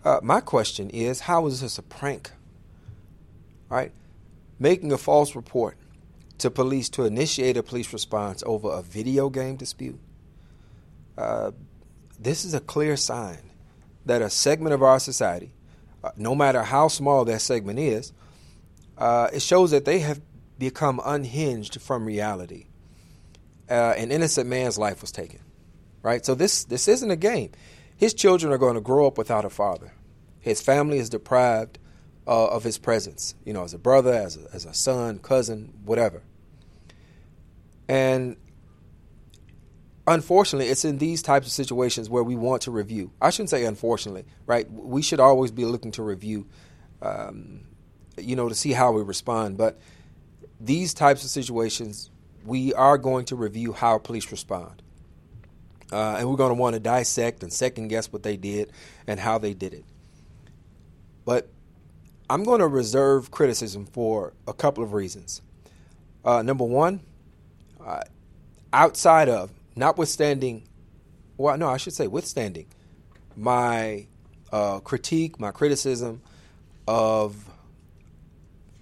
Uh, 0.03 0.19
my 0.23 0.39
question 0.39 0.89
is, 0.89 1.21
how 1.21 1.47
is 1.47 1.61
this 1.61 1.77
a 1.77 1.83
prank? 1.83 2.31
Right, 3.69 3.91
making 4.59 4.93
a 4.93 4.97
false 4.97 5.35
report 5.35 5.77
to 6.37 6.49
police 6.49 6.87
to 6.89 7.03
initiate 7.03 7.57
a 7.57 7.63
police 7.63 7.91
response 7.91 8.43
over 8.45 8.71
a 8.71 8.81
video 8.81 9.29
game 9.29 9.57
dispute. 9.57 9.99
Uh, 11.17 11.51
this 12.19 12.45
is 12.45 12.53
a 12.53 12.59
clear 12.59 12.95
sign 12.95 13.49
that 14.05 14.21
a 14.21 14.29
segment 14.29 14.73
of 14.73 14.81
our 14.81 14.99
society, 14.99 15.51
uh, 16.03 16.11
no 16.17 16.35
matter 16.35 16.63
how 16.63 16.87
small 16.87 17.25
that 17.25 17.41
segment 17.41 17.79
is, 17.79 18.13
uh, 18.97 19.29
it 19.33 19.41
shows 19.41 19.71
that 19.71 19.85
they 19.85 19.99
have 19.99 20.21
become 20.57 20.99
unhinged 21.05 21.81
from 21.81 22.05
reality. 22.05 22.67
Uh, 23.69 23.93
an 23.97 24.11
innocent 24.11 24.49
man's 24.49 24.77
life 24.77 25.01
was 25.01 25.11
taken, 25.11 25.39
right? 26.01 26.25
So 26.25 26.35
this 26.35 26.63
this 26.63 26.87
isn't 26.87 27.11
a 27.11 27.15
game. 27.15 27.51
His 27.97 28.13
children 28.13 28.53
are 28.53 28.57
going 28.57 28.75
to 28.75 28.81
grow 28.81 29.07
up 29.07 29.17
without 29.17 29.43
a 29.43 29.49
father. 29.49 29.93
His 30.39 30.61
family 30.61 30.99
is 30.99 31.09
deprived 31.09 31.79
uh, 32.27 32.47
of 32.47 32.63
his 32.63 32.77
presence, 32.77 33.35
you 33.43 33.53
know, 33.53 33.63
as 33.63 33.73
a 33.73 33.77
brother, 33.77 34.13
as 34.13 34.37
a, 34.37 34.47
as 34.53 34.65
a 34.65 34.73
son, 34.73 35.19
cousin, 35.19 35.73
whatever. 35.83 36.21
And 37.87 38.37
unfortunately, 40.07 40.69
it's 40.69 40.85
in 40.85 40.97
these 40.97 41.21
types 41.21 41.45
of 41.47 41.53
situations 41.53 42.09
where 42.09 42.23
we 42.23 42.35
want 42.35 42.63
to 42.63 42.71
review. 42.71 43.11
I 43.21 43.29
shouldn't 43.29 43.49
say 43.49 43.65
unfortunately, 43.65 44.25
right? 44.45 44.69
We 44.71 45.01
should 45.01 45.19
always 45.19 45.51
be 45.51 45.65
looking 45.65 45.91
to 45.91 46.03
review, 46.03 46.47
um, 47.01 47.65
you 48.17 48.35
know, 48.35 48.47
to 48.47 48.55
see 48.55 48.71
how 48.71 48.93
we 48.93 49.03
respond. 49.03 49.57
But 49.57 49.79
these 50.59 50.93
types 50.93 51.23
of 51.23 51.29
situations, 51.29 52.09
we 52.45 52.73
are 52.73 52.97
going 52.97 53.25
to 53.25 53.35
review 53.35 53.73
how 53.73 53.97
police 53.97 54.31
respond. 54.31 54.81
Uh, 55.91 56.15
and 56.17 56.29
we're 56.29 56.37
going 56.37 56.49
to 56.49 56.59
want 56.59 56.73
to 56.73 56.79
dissect 56.79 57.43
and 57.43 57.51
second 57.51 57.89
guess 57.89 58.11
what 58.11 58.23
they 58.23 58.37
did 58.37 58.71
and 59.05 59.19
how 59.19 59.37
they 59.37 59.53
did 59.53 59.73
it. 59.73 59.85
But 61.23 61.49
I'm 62.29 62.43
going 62.43 62.59
to 62.59 62.67
reserve 62.67 63.31
criticism 63.31 63.85
for 63.85 64.33
a 64.47 64.53
couple 64.53 64.83
of 64.83 64.93
reasons. 64.93 65.41
Uh, 66.25 66.41
number 66.41 66.65
one, 66.65 67.01
uh, 67.85 68.01
outside 68.73 69.29
of, 69.29 69.51
notwithstanding, 69.77 70.67
well, 71.37 71.57
no, 71.57 71.69
I 71.69 71.77
should 71.77 71.93
say 71.93 72.07
withstanding 72.07 72.67
my 73.35 74.07
uh, 74.51 74.79
critique, 74.79 75.39
my 75.39 75.51
criticism 75.51 76.21
of 76.87 77.47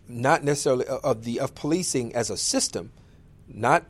not 0.07 0.43
necessarily 0.43 0.85
of 0.85 1.23
the 1.23 1.39
of 1.39 1.55
policing 1.55 2.15
as 2.15 2.29
a 2.29 2.37
system, 2.37 2.91
not 3.47 3.83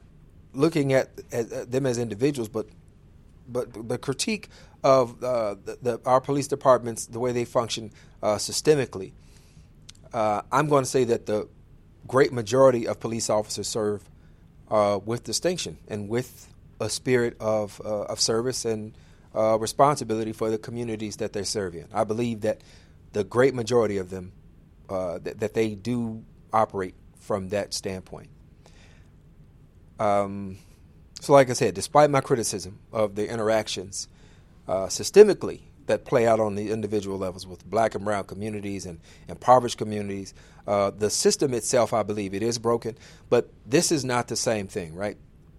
looking 0.53 0.93
at, 0.93 1.09
at 1.31 1.71
them 1.71 1.85
as 1.85 1.97
individuals, 1.97 2.49
but 2.49 2.67
but 3.47 3.87
the 3.87 3.97
critique 3.97 4.49
of 4.83 5.23
uh, 5.23 5.55
the, 5.65 5.77
the, 5.81 6.01
our 6.05 6.21
police 6.21 6.47
departments, 6.47 7.05
the 7.05 7.19
way 7.19 7.31
they 7.31 7.45
function 7.45 7.91
uh, 8.23 8.35
systemically, 8.35 9.11
uh, 10.13 10.41
I'm 10.51 10.67
going 10.67 10.83
to 10.83 10.89
say 10.89 11.03
that 11.05 11.25
the 11.25 11.47
great 12.07 12.31
majority 12.31 12.87
of 12.87 12.99
police 12.99 13.29
officers 13.29 13.67
serve 13.67 14.09
uh, 14.69 14.99
with 15.03 15.23
distinction 15.23 15.77
and 15.87 16.07
with 16.09 16.47
a 16.79 16.89
spirit 16.89 17.35
of 17.39 17.81
uh, 17.83 18.03
of 18.03 18.19
service 18.19 18.65
and 18.65 18.93
uh, 19.35 19.57
responsibility 19.59 20.31
for 20.31 20.49
the 20.49 20.57
communities 20.57 21.17
that 21.17 21.33
they're 21.33 21.43
serving. 21.43 21.87
I 21.93 22.03
believe 22.03 22.41
that 22.41 22.61
the 23.13 23.23
great 23.23 23.53
majority 23.53 23.97
of 23.97 24.09
them 24.09 24.33
uh, 24.89 25.19
that, 25.19 25.39
that 25.39 25.53
they 25.53 25.75
do 25.75 26.23
operate 26.53 26.95
from 27.19 27.49
that 27.49 27.73
standpoint. 27.73 28.29
Um, 29.99 30.57
so, 31.21 31.33
like 31.33 31.49
I 31.49 31.53
said, 31.53 31.73
despite 31.73 32.09
my 32.09 32.21
criticism 32.21 32.79
of 32.91 33.15
the 33.15 33.29
interactions 33.29 34.07
uh, 34.67 34.87
systemically 34.87 35.61
that 35.87 36.05
play 36.05 36.27
out 36.27 36.39
on 36.39 36.55
the 36.55 36.71
individual 36.71 37.17
levels 37.17 37.47
with 37.47 37.65
black 37.65 37.95
and 37.95 38.03
brown 38.03 38.25
communities 38.25 38.85
and 38.85 38.99
impoverished 39.27 39.77
communities, 39.77 40.33
uh, 40.67 40.91
the 40.91 41.09
system 41.09 41.53
itself, 41.53 41.93
I 41.93 42.03
believe, 42.03 42.33
it 42.33 42.43
is 42.43 42.57
broken. 42.57 42.97
But 43.29 43.49
this 43.65 43.91
is 43.91 44.03
not 44.03 44.27
the 44.27 44.35
same 44.35 44.67
thing, 44.67 44.95
right? 44.95 45.17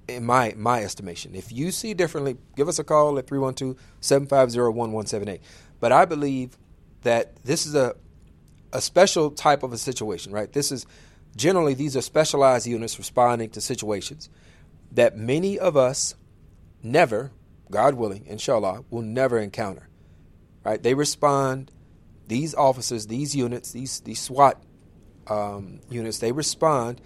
In 0.08 0.24
my 0.24 0.54
my 0.56 0.82
estimation, 0.82 1.34
if 1.34 1.52
you 1.52 1.70
see 1.72 1.94
differently, 1.94 2.36
give 2.54 2.68
us 2.68 2.78
a 2.78 2.84
call 2.84 3.18
at 3.18 3.26
312-750-1178. 3.26 5.40
But 5.80 5.92
I 5.92 6.04
believe 6.04 6.56
that 7.02 7.36
this 7.44 7.66
is 7.66 7.74
a 7.74 7.96
a 8.72 8.80
special 8.80 9.30
type 9.30 9.62
of 9.62 9.72
a 9.72 9.78
situation, 9.78 10.32
right? 10.32 10.52
This 10.52 10.70
is 10.70 10.86
generally 11.34 11.74
these 11.74 11.96
are 11.96 12.02
specialized 12.02 12.66
units 12.66 12.98
responding 12.98 13.50
to 13.50 13.60
situations 13.60 14.28
that 14.92 15.16
many 15.16 15.58
of 15.58 15.76
us 15.76 16.14
never, 16.82 17.32
God 17.70 17.94
willing, 17.94 18.26
inshallah, 18.26 18.84
will 18.90 19.02
never 19.02 19.38
encounter. 19.38 19.88
Right? 20.64 20.82
They 20.82 20.94
respond. 20.94 21.70
These 22.28 22.56
officers, 22.56 23.06
these 23.06 23.36
units, 23.36 23.70
these 23.70 24.00
these 24.00 24.20
SWAT 24.20 24.60
um, 25.28 25.78
units, 25.88 26.18
they 26.18 26.32
respond 26.32 27.00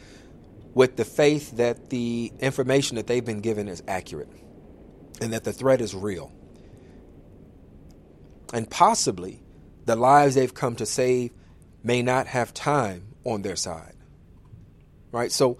with 0.74 0.96
the 0.96 1.04
faith 1.04 1.56
that 1.56 1.90
the 1.90 2.32
information 2.40 2.96
that 2.96 3.06
they've 3.06 3.24
been 3.24 3.40
given 3.40 3.68
is 3.68 3.82
accurate, 3.88 4.30
and 5.20 5.32
that 5.32 5.44
the 5.44 5.52
threat 5.52 5.80
is 5.80 5.94
real, 5.94 6.32
and 8.52 8.70
possibly 8.70 9.42
the 9.84 9.96
lives 9.96 10.34
they've 10.34 10.54
come 10.54 10.76
to 10.76 10.86
save 10.86 11.32
may 11.82 12.02
not 12.02 12.26
have 12.26 12.54
time 12.54 13.02
on 13.24 13.42
their 13.42 13.56
side. 13.56 13.94
Right? 15.12 15.32
So, 15.32 15.58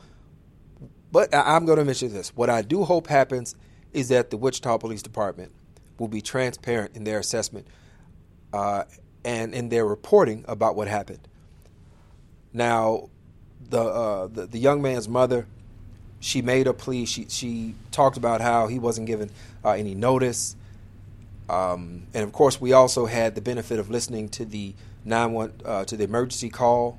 but 1.10 1.34
I'm 1.34 1.66
going 1.66 1.78
to 1.78 1.84
mention 1.84 2.12
this. 2.12 2.28
What 2.36 2.50
I 2.50 2.62
do 2.62 2.84
hope 2.84 3.08
happens 3.08 3.54
is 3.92 4.08
that 4.08 4.30
the 4.30 4.36
Wichita 4.36 4.78
Police 4.78 5.02
Department 5.02 5.52
will 5.98 6.08
be 6.08 6.20
transparent 6.20 6.94
in 6.94 7.04
their 7.04 7.18
assessment 7.18 7.66
uh, 8.52 8.84
and 9.24 9.54
in 9.54 9.68
their 9.68 9.84
reporting 9.84 10.44
about 10.46 10.76
what 10.76 10.88
happened. 10.88 11.26
Now, 12.52 13.10
the, 13.68 13.80
uh, 13.80 14.26
the 14.26 14.46
the 14.46 14.58
young 14.58 14.80
man's 14.82 15.08
mother, 15.08 15.46
she 16.20 16.42
made 16.42 16.66
a 16.66 16.72
plea. 16.72 17.04
She 17.04 17.26
she 17.28 17.74
talked 17.90 18.16
about 18.16 18.40
how 18.40 18.66
he 18.66 18.78
wasn't 18.78 19.06
given 19.06 19.30
uh, 19.64 19.72
any 19.72 19.94
notice, 19.94 20.56
um, 21.48 22.06
and 22.14 22.22
of 22.22 22.32
course, 22.32 22.60
we 22.60 22.72
also 22.72 23.06
had 23.06 23.34
the 23.34 23.40
benefit 23.40 23.78
of 23.78 23.90
listening 23.90 24.28
to 24.30 24.44
the 24.44 24.72
nine 25.04 25.32
one 25.32 25.52
uh, 25.64 25.84
to 25.84 25.96
the 25.96 26.04
emergency 26.04 26.48
call, 26.48 26.98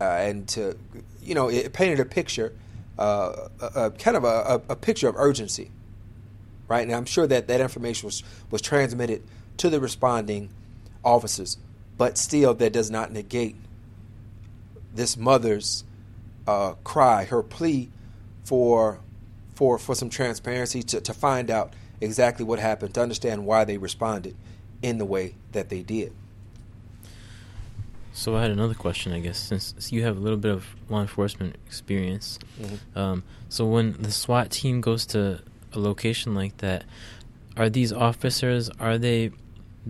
uh, 0.00 0.04
and 0.04 0.48
to 0.48 0.76
you 1.22 1.34
know 1.34 1.48
it 1.48 1.72
painted 1.72 1.98
a 1.98 2.04
picture, 2.04 2.52
uh, 2.98 3.48
a, 3.60 3.86
a 3.86 3.90
kind 3.90 4.16
of 4.16 4.24
a, 4.24 4.62
a, 4.68 4.76
picture 4.76 5.08
of 5.08 5.16
urgency, 5.16 5.70
right? 6.68 6.82
And 6.82 6.92
I'm 6.92 7.06
sure 7.06 7.26
that 7.26 7.48
that 7.48 7.60
information 7.60 8.06
was 8.06 8.22
was 8.50 8.62
transmitted 8.62 9.22
to 9.56 9.68
the 9.68 9.80
responding 9.80 10.50
officers, 11.04 11.58
but 11.98 12.16
still 12.16 12.54
that 12.54 12.72
does 12.72 12.90
not 12.90 13.10
negate 13.10 13.56
this 14.94 15.16
mother's 15.16 15.84
uh, 16.46 16.72
cry, 16.84 17.24
her 17.24 17.42
plea 17.42 17.90
for 18.44 19.00
for 19.54 19.78
for 19.78 19.94
some 19.94 20.10
transparency 20.10 20.82
to, 20.82 21.00
to 21.00 21.14
find 21.14 21.50
out 21.50 21.74
exactly 22.00 22.44
what 22.44 22.58
happened, 22.58 22.94
to 22.94 23.02
understand 23.02 23.44
why 23.44 23.64
they 23.64 23.78
responded 23.78 24.36
in 24.82 24.98
the 24.98 25.04
way 25.04 25.34
that 25.52 25.68
they 25.68 25.82
did. 25.82 26.12
So 28.12 28.36
I 28.36 28.42
had 28.42 28.52
another 28.52 28.74
question, 28.74 29.12
I 29.12 29.18
guess, 29.18 29.38
since 29.38 29.90
you 29.90 30.04
have 30.04 30.16
a 30.16 30.20
little 30.20 30.38
bit 30.38 30.52
of 30.52 30.66
law 30.88 31.00
enforcement 31.00 31.56
experience. 31.66 32.38
Mm-hmm. 32.60 32.98
Um, 32.98 33.24
so 33.48 33.66
when 33.66 34.00
the 34.00 34.12
SWAT 34.12 34.50
team 34.50 34.80
goes 34.80 35.04
to 35.06 35.40
a 35.72 35.78
location 35.80 36.32
like 36.32 36.58
that, 36.58 36.84
are 37.56 37.68
these 37.68 37.92
officers 37.92 38.70
are 38.78 38.98
they 38.98 39.32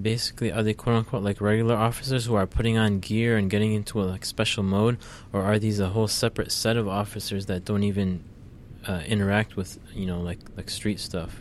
basically 0.00 0.50
are 0.52 0.62
they 0.62 0.74
quote 0.74 0.96
unquote 0.96 1.22
like 1.22 1.40
regular 1.40 1.74
officers 1.74 2.26
who 2.26 2.34
are 2.34 2.46
putting 2.46 2.76
on 2.76 3.00
gear 3.00 3.36
and 3.36 3.50
getting 3.50 3.72
into 3.72 4.02
a 4.02 4.04
like 4.04 4.24
special 4.24 4.62
mode, 4.62 4.98
or 5.32 5.42
are 5.42 5.58
these 5.58 5.80
a 5.80 5.88
whole 5.88 6.08
separate 6.08 6.50
set 6.52 6.76
of 6.76 6.88
officers 6.88 7.46
that 7.46 7.64
don't 7.64 7.82
even 7.82 8.24
uh, 8.86 9.02
interact 9.06 9.56
with 9.56 9.78
you 9.94 10.06
know 10.06 10.20
like 10.20 10.38
like 10.56 10.70
street 10.70 11.00
stuff? 11.00 11.40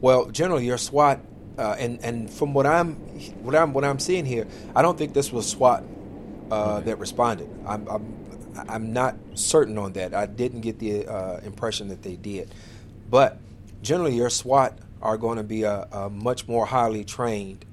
Well, 0.00 0.26
generally, 0.30 0.66
your 0.66 0.78
SWAT, 0.78 1.20
uh, 1.58 1.76
and 1.78 1.98
and 2.04 2.30
from 2.30 2.54
what 2.54 2.66
I'm 2.66 2.94
what 3.42 3.54
I'm 3.54 3.72
what 3.72 3.84
I'm 3.84 3.98
seeing 3.98 4.24
here, 4.24 4.46
I 4.76 4.82
don't 4.82 4.96
think 4.96 5.14
this 5.14 5.32
was 5.32 5.48
SWAT 5.48 5.84
uh, 6.50 6.74
okay. 6.76 6.86
that 6.86 6.98
responded. 6.98 7.48
I'm, 7.66 7.88
I'm 7.88 8.14
I'm 8.68 8.92
not 8.92 9.16
certain 9.34 9.78
on 9.78 9.92
that. 9.94 10.14
I 10.14 10.26
didn't 10.26 10.60
get 10.60 10.78
the 10.78 11.06
uh, 11.06 11.40
impression 11.40 11.88
that 11.88 12.02
they 12.02 12.16
did, 12.16 12.54
but 13.10 13.38
generally, 13.82 14.14
your 14.14 14.30
SWAT 14.30 14.78
are 15.00 15.16
going 15.16 15.36
to 15.36 15.44
be 15.44 15.62
a, 15.62 15.88
a 15.92 16.10
much 16.10 16.48
more 16.48 16.66
highly 16.66 17.04
trained 17.04 17.64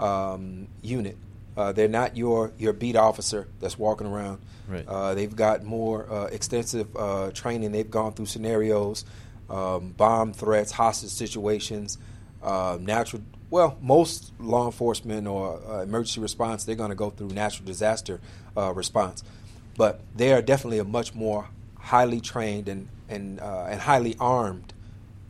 um, 0.00 0.68
unit. 0.82 1.16
Uh, 1.56 1.72
they're 1.72 1.88
not 1.88 2.16
your 2.16 2.52
your 2.58 2.72
beat 2.72 2.96
officer 2.96 3.48
that's 3.60 3.78
walking 3.78 4.06
around. 4.06 4.40
Right. 4.68 4.86
Uh, 4.86 5.14
they've 5.14 5.34
got 5.34 5.64
more 5.64 6.10
uh, 6.10 6.24
extensive 6.26 6.88
uh, 6.96 7.32
training. 7.32 7.72
They've 7.72 7.90
gone 7.90 8.12
through 8.12 8.26
scenarios, 8.26 9.04
um, 9.48 9.90
bomb 9.90 10.32
threats, 10.32 10.72
hostage 10.72 11.10
situations, 11.10 11.98
uh, 12.42 12.78
natural. 12.80 13.22
Well, 13.50 13.76
most 13.82 14.32
law 14.38 14.66
enforcement 14.66 15.26
or 15.26 15.60
uh, 15.68 15.82
emergency 15.82 16.20
response, 16.20 16.64
they're 16.64 16.76
going 16.76 16.90
to 16.90 16.96
go 16.96 17.10
through 17.10 17.30
natural 17.30 17.66
disaster 17.66 18.20
response, 18.56 19.24
but 19.76 20.00
they 20.14 20.32
are 20.32 20.42
definitely 20.42 20.78
a 20.78 20.84
much 20.84 21.14
more 21.14 21.48
highly 21.78 22.20
trained 22.20 22.68
and 22.68 22.88
and 23.08 23.40
and 23.40 23.80
highly 23.80 24.14
armed 24.20 24.72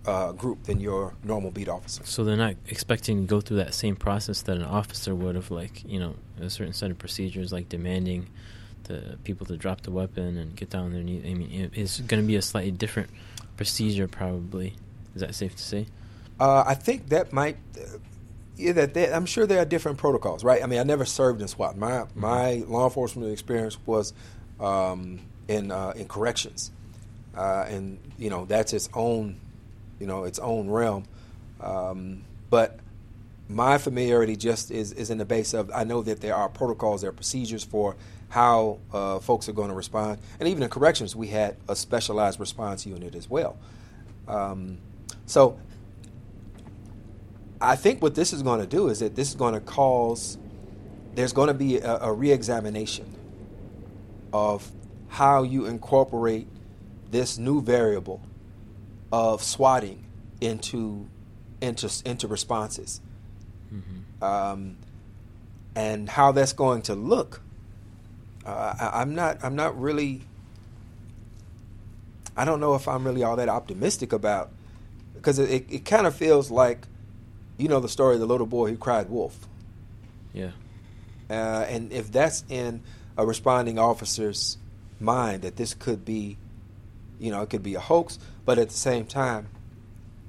uh, 0.07 0.33
group 0.33 0.65
than 0.65 0.81
your 0.81 1.15
normal 1.23 1.51
beat 1.51 1.69
officer. 1.69 2.03
So 2.05 2.25
they're 2.25 2.37
not 2.37 2.57
expecting 2.69 3.23
to 3.23 3.27
go 3.27 3.41
through 3.41 3.59
that 3.59 3.75
same 3.75 3.97
process 3.97 4.43
that 4.43 4.57
an 4.57 4.65
officer 4.65 5.15
would 5.15 5.37
of 5.37 5.51
like 5.51 5.85
you 5.85 6.01
know, 6.01 6.15
a 6.41 6.51
certain 6.51 6.73
set 6.73 6.91
of 6.91 6.99
procedures, 6.99 7.53
like 7.53 7.69
demanding 7.69 8.29
the 8.85 9.19
people 9.25 9.47
to 9.47 9.57
drop 9.57 9.83
the 9.83 9.91
weapon 9.91 10.37
and 10.37 10.57
get 10.57 10.71
down 10.71 10.87
on 10.87 10.93
their 10.93 11.03
knees. 11.03 11.25
I 11.25 11.35
mean, 11.35 11.71
it's 11.75 12.01
going 12.01 12.23
to 12.23 12.27
be 12.27 12.37
a 12.37 12.43
slightly 12.43 12.71
different 12.71 13.11
procedure, 13.57 14.09
probably. 14.09 14.75
Is 15.15 15.21
that 15.21 15.35
safe 15.35 15.55
to 15.57 15.63
say? 15.63 15.87
Uh, 16.39 16.65
I 16.67 16.75
think 16.75 17.09
that 17.11 17.33
might. 17.33 17.57
Uh, 17.77 17.99
yeah, 18.57 18.73
that 18.73 18.95
they, 18.95 19.11
I'm 19.11 19.27
sure 19.27 19.47
there 19.47 19.61
are 19.61 19.65
different 19.65 19.99
protocols, 19.99 20.45
right? 20.45 20.63
I 20.63 20.67
mean, 20.67 20.81
I 20.81 20.83
never 20.83 21.05
served 21.05 21.41
in 21.41 21.49
SWAT. 21.49 21.77
My 21.77 21.91
mm-hmm. 21.91 22.21
my 22.21 22.55
law 22.69 22.85
enforcement 22.85 23.33
experience 23.33 23.79
was 23.87 24.13
um, 24.59 25.21
in 25.49 25.71
uh, 25.71 25.93
in 25.97 26.09
corrections, 26.09 26.71
uh, 27.37 27.67
and 27.69 27.99
you 28.19 28.31
know 28.31 28.45
that's 28.45 28.73
its 28.73 28.89
own 28.95 29.41
you 30.01 30.07
know, 30.07 30.25
its 30.25 30.39
own 30.39 30.69
realm. 30.69 31.05
Um, 31.61 32.25
but 32.49 32.81
my 33.49 33.79
familiarity 33.79 34.37
just 34.37 34.71
is, 34.71 34.93
is 34.93 35.11
in 35.11 35.19
the 35.19 35.25
base 35.25 35.55
of 35.55 35.71
I 35.75 35.85
know 35.85 36.03
that 36.03 36.21
there 36.21 36.35
are 36.35 36.49
protocols, 36.49 37.03
there 37.03 37.11
are 37.11 37.13
procedures 37.13 37.63
for 37.63 37.97
how 38.31 38.79
uh, 38.93 39.19
folks 39.19 39.49
are 39.49 39.53
going 39.53 39.69
to 39.69 39.75
respond. 39.75 40.19
And 40.39 40.49
even 40.49 40.63
in 40.63 40.71
corrections, 40.71 41.15
we 41.15 41.29
had 41.29 41.57
a 41.69 41.77
specialized 41.77 42.41
response 42.41 42.87
unit 42.87 43.15
as 43.15 43.29
well. 43.29 43.59
Um, 44.29 44.79
so 45.27 45.59
I 47.61 47.77
think 47.77 48.01
what 48.01 48.15
this 48.15 48.33
is 48.33 48.43
going 48.43 48.61
to 48.61 48.67
do 48.67 48.89
is 48.89 49.01
that 49.01 49.17
this 49.17 49.29
is 49.29 49.35
going 49.35 49.55
to 49.55 49.61
cause, 49.61 50.39
there's 51.15 51.33
going 51.33 51.49
to 51.49 51.55
be 51.55 51.79
a, 51.79 51.99
a 51.99 52.13
reexamination 52.13 53.17
of 54.33 54.71
how 55.09 55.43
you 55.43 55.67
incorporate 55.67 56.47
this 57.11 57.37
new 57.37 57.61
variable 57.61 58.23
of 59.13 59.43
swatting 59.43 60.05
into 60.41 61.07
into 61.61 61.91
into 62.05 62.29
responses, 62.29 63.01
mm-hmm. 63.73 64.25
um, 64.25 64.77
and 65.75 66.09
how 66.09 66.33
that's 66.33 66.53
going 66.53 66.83
to 66.83 66.95
look. 66.95 67.43
Uh, 68.47 68.75
I, 68.81 69.01
I'm 69.01 69.15
not. 69.15 69.39
I'm 69.43 69.57
not 69.57 69.81
really. 69.81 70.23
I 72.37 72.45
don't 72.45 72.61
know 72.61 72.75
if 72.75 72.89
I'm 72.89 73.05
really 73.05 73.23
all 73.23 73.37
that 73.37 73.49
optimistic 73.49 74.13
about 74.13 74.51
because 75.15 75.39
it, 75.39 75.51
it, 75.51 75.67
it 75.71 75.85
kind 75.85 76.07
of 76.07 76.15
feels 76.15 76.51
like, 76.51 76.87
you 77.59 77.69
know, 77.69 77.81
the 77.81 77.89
story 77.89 78.15
of 78.15 78.21
the 78.21 78.27
little 78.27 78.47
boy 78.47 78.71
who 78.71 78.77
cried 78.77 79.11
wolf. 79.11 79.47
Yeah. 80.33 80.53
Uh, 81.29 81.67
and 81.69 81.93
if 81.93 82.11
that's 82.11 82.45
in 82.49 82.83
a 83.19 83.27
responding 83.27 83.79
officer's 83.79 84.57
mind 84.99 85.43
that 85.43 85.57
this 85.57 85.75
could 85.75 86.05
be, 86.05 86.39
you 87.21 87.31
know, 87.31 87.43
it 87.43 87.51
could 87.51 87.63
be 87.63 87.75
a 87.75 87.81
hoax, 87.81 88.19
but 88.45 88.59
at 88.59 88.69
the 88.69 88.77
same 88.77 89.07
time, 89.07 89.49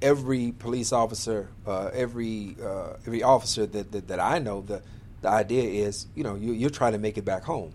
every 0.00 0.52
police 0.52 0.92
officer, 0.92 1.48
uh, 1.66 1.90
every 1.92 2.56
uh, 2.62 2.94
every 3.06 3.22
officer 3.22 3.66
that, 3.66 3.92
that, 3.92 4.08
that 4.08 4.20
I 4.20 4.38
know, 4.38 4.60
the 4.60 4.82
the 5.22 5.28
idea 5.28 5.86
is, 5.86 6.06
you 6.14 6.24
know, 6.24 6.34
you, 6.34 6.52
you're 6.52 6.70
trying 6.70 6.92
to 6.92 6.98
make 6.98 7.16
it 7.16 7.24
back 7.24 7.44
home 7.44 7.72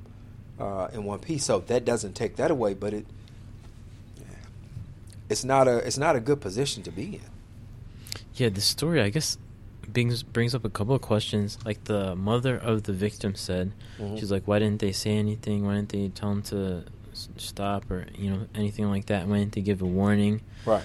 uh, 0.60 0.89
in 0.93 1.03
one 1.03 1.19
piece. 1.19 1.45
So 1.45 1.60
that 1.60 1.86
doesn't 1.86 2.13
take 2.13 2.36
that 2.36 2.51
away, 2.51 2.73
but 2.73 2.93
it 2.93 3.06
it's 5.30 5.43
not 5.43 5.67
a 5.67 5.77
it's 5.77 5.97
not 5.97 6.15
a 6.15 6.19
good 6.19 6.41
position 6.41 6.84
to 6.84 6.91
be 6.91 7.15
in. 7.15 7.21
Yeah, 8.36 8.49
the 8.49 8.62
story, 8.62 9.01
I 9.01 9.10
guess, 9.10 9.38
brings 9.88 10.23
brings 10.23 10.53
up 10.56 10.63
a 10.63 10.69
couple 10.69 10.95
of 10.95 11.01
questions. 11.01 11.58
Like 11.65 11.84
the 11.86 12.15
mother 12.15 12.58
of 12.58 12.84
the 12.84 12.93
victim 12.93 13.36
said, 13.36 13.71
mm-hmm. 13.99 14.17
she's 14.17 14.32
like, 14.32 14.47
"Why 14.47 14.60
didn't 14.60 14.80
they 14.80 14.91
say 14.91 15.12
anything? 15.12 15.65
Why 15.65 15.75
didn't 15.75 15.89
they 15.89 16.10
tell 16.10 16.32
him 16.32 16.41
to 16.43 16.84
stop 17.38 17.89
or 17.89 18.08
you 18.15 18.30
know 18.30 18.47
anything 18.56 18.89
like 18.89 19.08
that? 19.08 19.27
Didn't 19.27 19.53
they 19.53 19.62
give 19.62 19.82
a 19.82 19.86
warning?" 19.86 20.41
Right 20.65 20.84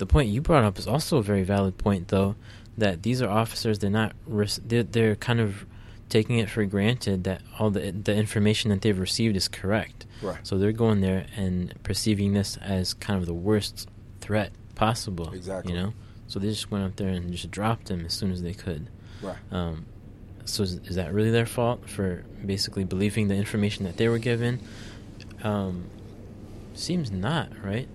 the 0.00 0.06
point 0.06 0.30
you 0.30 0.40
brought 0.40 0.64
up 0.64 0.78
is 0.78 0.88
also 0.88 1.18
a 1.18 1.22
very 1.22 1.44
valid 1.44 1.78
point, 1.78 2.08
though, 2.08 2.34
that 2.76 3.02
these 3.02 3.22
are 3.22 3.28
officers. 3.28 3.78
They're 3.78 3.90
not. 3.90 4.14
They're, 4.26 4.82
they're 4.82 5.14
kind 5.14 5.38
of 5.38 5.66
taking 6.08 6.38
it 6.38 6.50
for 6.50 6.64
granted 6.64 7.22
that 7.24 7.42
all 7.58 7.70
the 7.70 7.92
the 7.92 8.14
information 8.14 8.70
that 8.70 8.80
they've 8.80 8.98
received 8.98 9.36
is 9.36 9.46
correct. 9.46 10.06
Right. 10.22 10.38
So 10.42 10.58
they're 10.58 10.72
going 10.72 11.02
there 11.02 11.26
and 11.36 11.74
perceiving 11.84 12.32
this 12.32 12.56
as 12.56 12.94
kind 12.94 13.20
of 13.20 13.26
the 13.26 13.34
worst 13.34 13.88
threat 14.20 14.52
possible. 14.74 15.32
Exactly. 15.32 15.72
You 15.72 15.78
know. 15.78 15.92
So 16.26 16.38
they 16.38 16.48
just 16.48 16.70
went 16.70 16.84
up 16.84 16.96
there 16.96 17.08
and 17.08 17.30
just 17.30 17.50
dropped 17.50 17.90
him 17.90 18.06
as 18.06 18.14
soon 18.14 18.32
as 18.32 18.42
they 18.42 18.54
could. 18.54 18.88
Right. 19.20 19.36
Um, 19.52 19.84
so 20.46 20.62
is, 20.62 20.74
is, 20.84 20.96
that 20.96 21.12
really 21.12 21.30
their 21.30 21.44
fault 21.44 21.88
for 21.88 22.24
basically 22.46 22.84
believing 22.84 23.28
the 23.28 23.34
information 23.34 23.84
that 23.84 23.96
they 23.98 24.08
were 24.08 24.18
given? 24.18 24.60
Um, 25.42 25.88
seems 26.74 27.10
not, 27.10 27.50
right? 27.64 27.88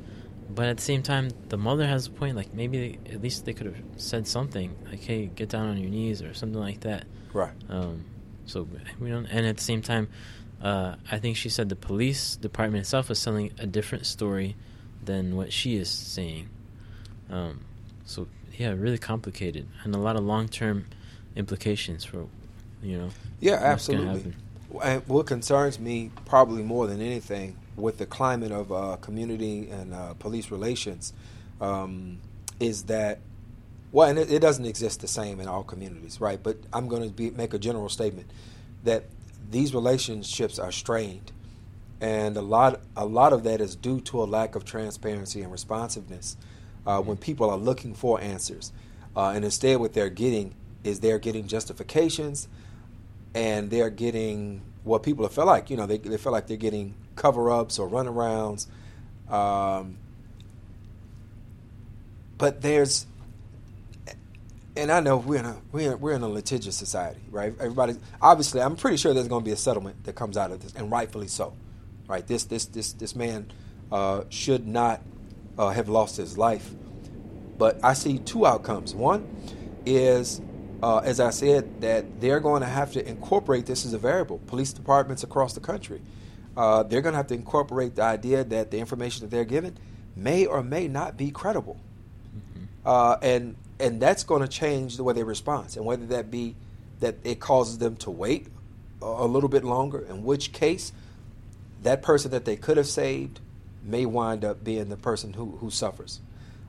But 0.49 0.67
at 0.67 0.77
the 0.77 0.83
same 0.83 1.03
time, 1.03 1.29
the 1.49 1.57
mother 1.57 1.87
has 1.87 2.07
a 2.07 2.11
point. 2.11 2.35
Like 2.35 2.53
maybe 2.53 2.99
they, 3.05 3.13
at 3.13 3.21
least 3.21 3.45
they 3.45 3.53
could 3.53 3.65
have 3.65 3.81
said 3.97 4.27
something, 4.27 4.75
like 4.89 5.01
"Hey, 5.01 5.27
get 5.27 5.49
down 5.49 5.69
on 5.69 5.77
your 5.77 5.89
knees" 5.89 6.21
or 6.21 6.33
something 6.33 6.59
like 6.59 6.81
that. 6.81 7.05
Right. 7.33 7.51
Um, 7.69 8.05
so 8.45 8.67
we 8.99 9.09
don't. 9.09 9.25
And 9.25 9.45
at 9.45 9.57
the 9.57 9.63
same 9.63 9.81
time, 9.81 10.07
uh, 10.61 10.95
I 11.11 11.19
think 11.19 11.37
she 11.37 11.49
said 11.49 11.69
the 11.69 11.75
police 11.75 12.35
department 12.35 12.81
itself 12.81 13.09
is 13.11 13.23
telling 13.23 13.51
a 13.59 13.65
different 13.65 14.05
story 14.05 14.55
than 15.03 15.35
what 15.35 15.51
she 15.51 15.75
is 15.75 15.89
saying. 15.89 16.49
Um, 17.29 17.61
so 18.05 18.27
yeah, 18.57 18.69
really 18.69 18.97
complicated 18.97 19.67
and 19.83 19.93
a 19.95 19.97
lot 19.97 20.15
of 20.15 20.23
long 20.23 20.47
term 20.47 20.87
implications 21.35 22.05
for 22.05 22.27
you 22.81 22.97
know. 22.97 23.09
Yeah, 23.39 23.55
absolutely. 23.55 24.33
And 24.83 25.05
what 25.07 25.27
concerns 25.27 25.79
me 25.79 26.11
probably 26.25 26.63
more 26.63 26.87
than 26.87 27.01
anything 27.01 27.57
with 27.75 27.97
the 27.97 28.05
climate 28.05 28.51
of 28.51 28.71
uh, 28.71 28.97
community 28.97 29.69
and 29.69 29.93
uh, 29.93 30.13
police 30.15 30.51
relations 30.51 31.13
um, 31.61 32.19
is 32.59 32.83
that 32.83 33.19
well, 33.91 34.09
and 34.09 34.19
it, 34.19 34.29
it, 34.29 34.39
doesn't 34.39 34.65
exist 34.65 34.99
the 34.99 35.07
same 35.07 35.39
in 35.39 35.47
all 35.47 35.63
communities, 35.63 36.19
right? 36.19 36.41
But 36.41 36.57
I'm 36.73 36.89
going 36.89 37.13
to 37.13 37.31
make 37.31 37.53
a 37.53 37.59
general 37.59 37.87
statement 37.87 38.29
that 38.83 39.05
these 39.49 39.73
relationships 39.73 40.59
are 40.59 40.71
strained, 40.71 41.31
and 42.01 42.35
a 42.35 42.41
lot 42.41 42.81
a 42.97 43.05
lot 43.05 43.31
of 43.31 43.43
that 43.43 43.61
is 43.61 43.75
due 43.75 44.01
to 44.01 44.21
a 44.21 44.25
lack 44.25 44.55
of 44.55 44.65
transparency 44.65 45.41
and 45.41 45.51
responsiveness 45.51 46.35
uh, 46.85 47.01
when 47.01 47.15
people 47.15 47.49
are 47.49 47.57
looking 47.57 47.93
for 47.93 48.19
answers, 48.19 48.73
uh, 49.15 49.29
and 49.29 49.45
instead 49.45 49.79
what 49.79 49.93
they're 49.93 50.09
getting 50.09 50.53
is 50.83 50.99
they're 50.99 51.19
getting 51.19 51.47
justifications, 51.47 52.47
and 53.35 53.69
they're 53.69 53.91
getting 53.91 54.61
what 54.83 55.03
people 55.03 55.27
feel 55.27 55.45
like. 55.45 55.69
You 55.69 55.77
know, 55.77 55.85
they 55.85 55.99
they 55.99 56.17
feel 56.17 56.31
like 56.31 56.47
they're 56.47 56.57
getting 56.57 56.95
cover 57.15 57.51
ups 57.51 57.77
or 57.77 57.87
runarounds. 57.87 58.65
Um, 59.31 59.97
but 62.37 62.61
there's 62.61 63.05
and 64.77 64.91
I 64.91 64.99
know 64.99 65.17
we're 65.17 65.39
in 65.39 65.45
a 65.45 65.57
we're 65.71 65.93
in, 65.93 65.99
we're 65.99 66.13
in 66.13 66.21
a 66.21 66.27
litigious 66.27 66.75
society, 66.75 67.21
right? 67.29 67.53
Everybody, 67.59 67.95
obviously, 68.21 68.61
I'm 68.61 68.75
pretty 68.75 68.97
sure 68.97 69.13
there's 69.13 69.27
going 69.27 69.41
to 69.41 69.45
be 69.45 69.51
a 69.51 69.57
settlement 69.57 70.03
that 70.03 70.15
comes 70.15 70.37
out 70.37 70.51
of 70.51 70.61
this, 70.61 70.73
and 70.73 70.91
rightfully 70.91 71.27
so, 71.27 71.53
right? 72.07 72.25
This 72.25 72.45
this 72.45 72.65
this 72.65 72.93
this 72.93 73.15
man 73.15 73.51
uh, 73.91 74.23
should 74.29 74.67
not 74.67 75.01
uh, 75.57 75.69
have 75.69 75.87
lost 75.87 76.17
his 76.17 76.37
life, 76.37 76.69
but 77.57 77.79
I 77.83 77.93
see 77.93 78.19
two 78.19 78.45
outcomes. 78.45 78.93
One 78.93 79.27
is, 79.85 80.41
uh, 80.81 80.99
as 80.99 81.19
I 81.19 81.29
said, 81.29 81.81
that 81.81 82.21
they're 82.21 82.39
going 82.39 82.61
to 82.61 82.67
have 82.67 82.91
to 82.93 83.07
incorporate 83.07 83.65
this 83.65 83.85
as 83.85 83.93
a 83.93 83.97
variable. 83.97 84.39
Police 84.47 84.73
departments 84.73 85.23
across 85.23 85.53
the 85.53 85.59
country, 85.59 86.01
uh, 86.57 86.83
they're 86.83 87.01
going 87.01 87.13
to 87.13 87.17
have 87.17 87.27
to 87.27 87.33
incorporate 87.33 87.95
the 87.95 88.03
idea 88.03 88.43
that 88.43 88.71
the 88.71 88.79
information 88.79 89.21
that 89.21 89.31
they're 89.31 89.45
given 89.45 89.77
may 90.15 90.45
or 90.45 90.63
may 90.63 90.87
not 90.87 91.17
be 91.17 91.31
credible, 91.31 91.79
uh, 92.85 93.17
and 93.21 93.55
and 93.79 94.01
that's 94.01 94.23
going 94.23 94.41
to 94.41 94.47
change 94.47 94.95
the 94.95 95.03
way 95.03 95.13
they 95.13 95.23
respond, 95.23 95.75
and 95.75 95.85
whether 95.85 96.05
that 96.05 96.31
be 96.31 96.55
that 96.99 97.15
it 97.23 97.39
causes 97.39 97.77
them 97.77 97.95
to 97.97 98.09
wait 98.09 98.47
a 99.01 99.25
little 99.25 99.49
bit 99.49 99.63
longer, 99.63 99.99
in 99.99 100.23
which 100.23 100.51
case 100.51 100.93
that 101.83 102.01
person 102.01 102.31
that 102.31 102.45
they 102.45 102.55
could 102.55 102.77
have 102.77 102.87
saved 102.87 103.39
may 103.83 104.05
wind 104.05 104.43
up 104.43 104.63
being 104.63 104.89
the 104.89 104.97
person 104.97 105.33
who, 105.33 105.57
who 105.57 105.69
suffers. 105.69 106.19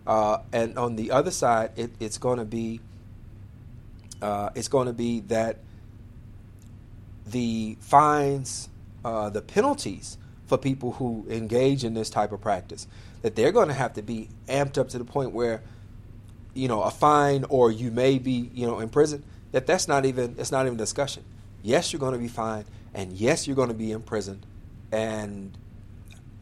Uh, 0.07 0.39
and 0.53 0.77
on 0.79 0.97
the 0.97 1.11
other 1.11 1.31
side, 1.31 1.71
it, 1.77 1.91
it's 1.99 2.19
going 2.19 2.39
to 2.39 2.45
be 2.45 2.81
uh, 4.23 4.51
it's 4.55 4.69
going 4.69 4.87
to 4.87 4.93
be 4.93 5.21
that 5.21 5.59
the 7.27 7.77
fines, 7.81 8.69
uh, 9.05 9.31
the 9.31 9.43
penalties 9.43 10.19
for 10.47 10.57
people 10.57 10.93
who 10.93 11.27
engage 11.29 11.85
in 11.85 11.95
this 11.95 12.09
type 12.09 12.33
of 12.33 12.41
practice, 12.41 12.87
that 13.23 13.35
they're 13.35 13.53
going 13.53 13.69
to 13.69 13.75
have 13.75 13.95
to 13.95 14.03
be 14.03 14.29
amped 14.49 14.79
up 14.79 14.89
to 14.91 14.99
the 14.99 15.05
point 15.05 15.33
where, 15.33 15.63
you 16.55 16.69
know, 16.69 16.83
a 16.83 16.91
fine 16.91 17.45
or 17.49 17.71
you 17.71 17.91
may 17.91 18.19
be, 18.19 18.51
you 18.55 18.67
know, 18.67 18.79
in 18.81 18.89
prison. 18.89 19.25
That 19.53 19.67
that's 19.67 19.89
not 19.89 20.05
even 20.05 20.37
it's 20.39 20.53
not 20.53 20.67
even 20.67 20.77
discussion. 20.77 21.25
Yes, 21.63 21.93
you're 21.93 22.01
going 22.01 22.13
to 22.13 22.19
be 22.19 22.29
fined, 22.29 22.67
and 22.95 23.13
yes, 23.13 23.47
you're 23.47 23.57
going 23.57 23.69
to 23.69 23.75
be 23.75 23.91
in 23.93 24.03
prison, 24.03 24.45
and 24.93 25.57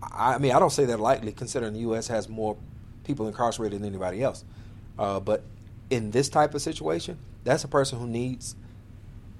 I 0.02 0.38
mean 0.38 0.52
I 0.52 0.58
don't 0.58 0.72
say 0.72 0.84
that 0.86 0.98
lightly, 0.98 1.32
considering 1.32 1.74
the 1.74 1.80
U.S. 1.80 2.08
has 2.08 2.28
more 2.28 2.56
people 3.04 3.28
incarcerated 3.28 3.80
than 3.80 3.88
anybody 3.88 4.22
else. 4.22 4.44
Uh, 4.98 5.20
but 5.20 5.44
in 5.90 6.10
this 6.10 6.28
type 6.28 6.54
of 6.54 6.62
situation, 6.62 7.18
that's 7.44 7.64
a 7.64 7.68
person 7.68 7.98
who 7.98 8.06
needs 8.06 8.56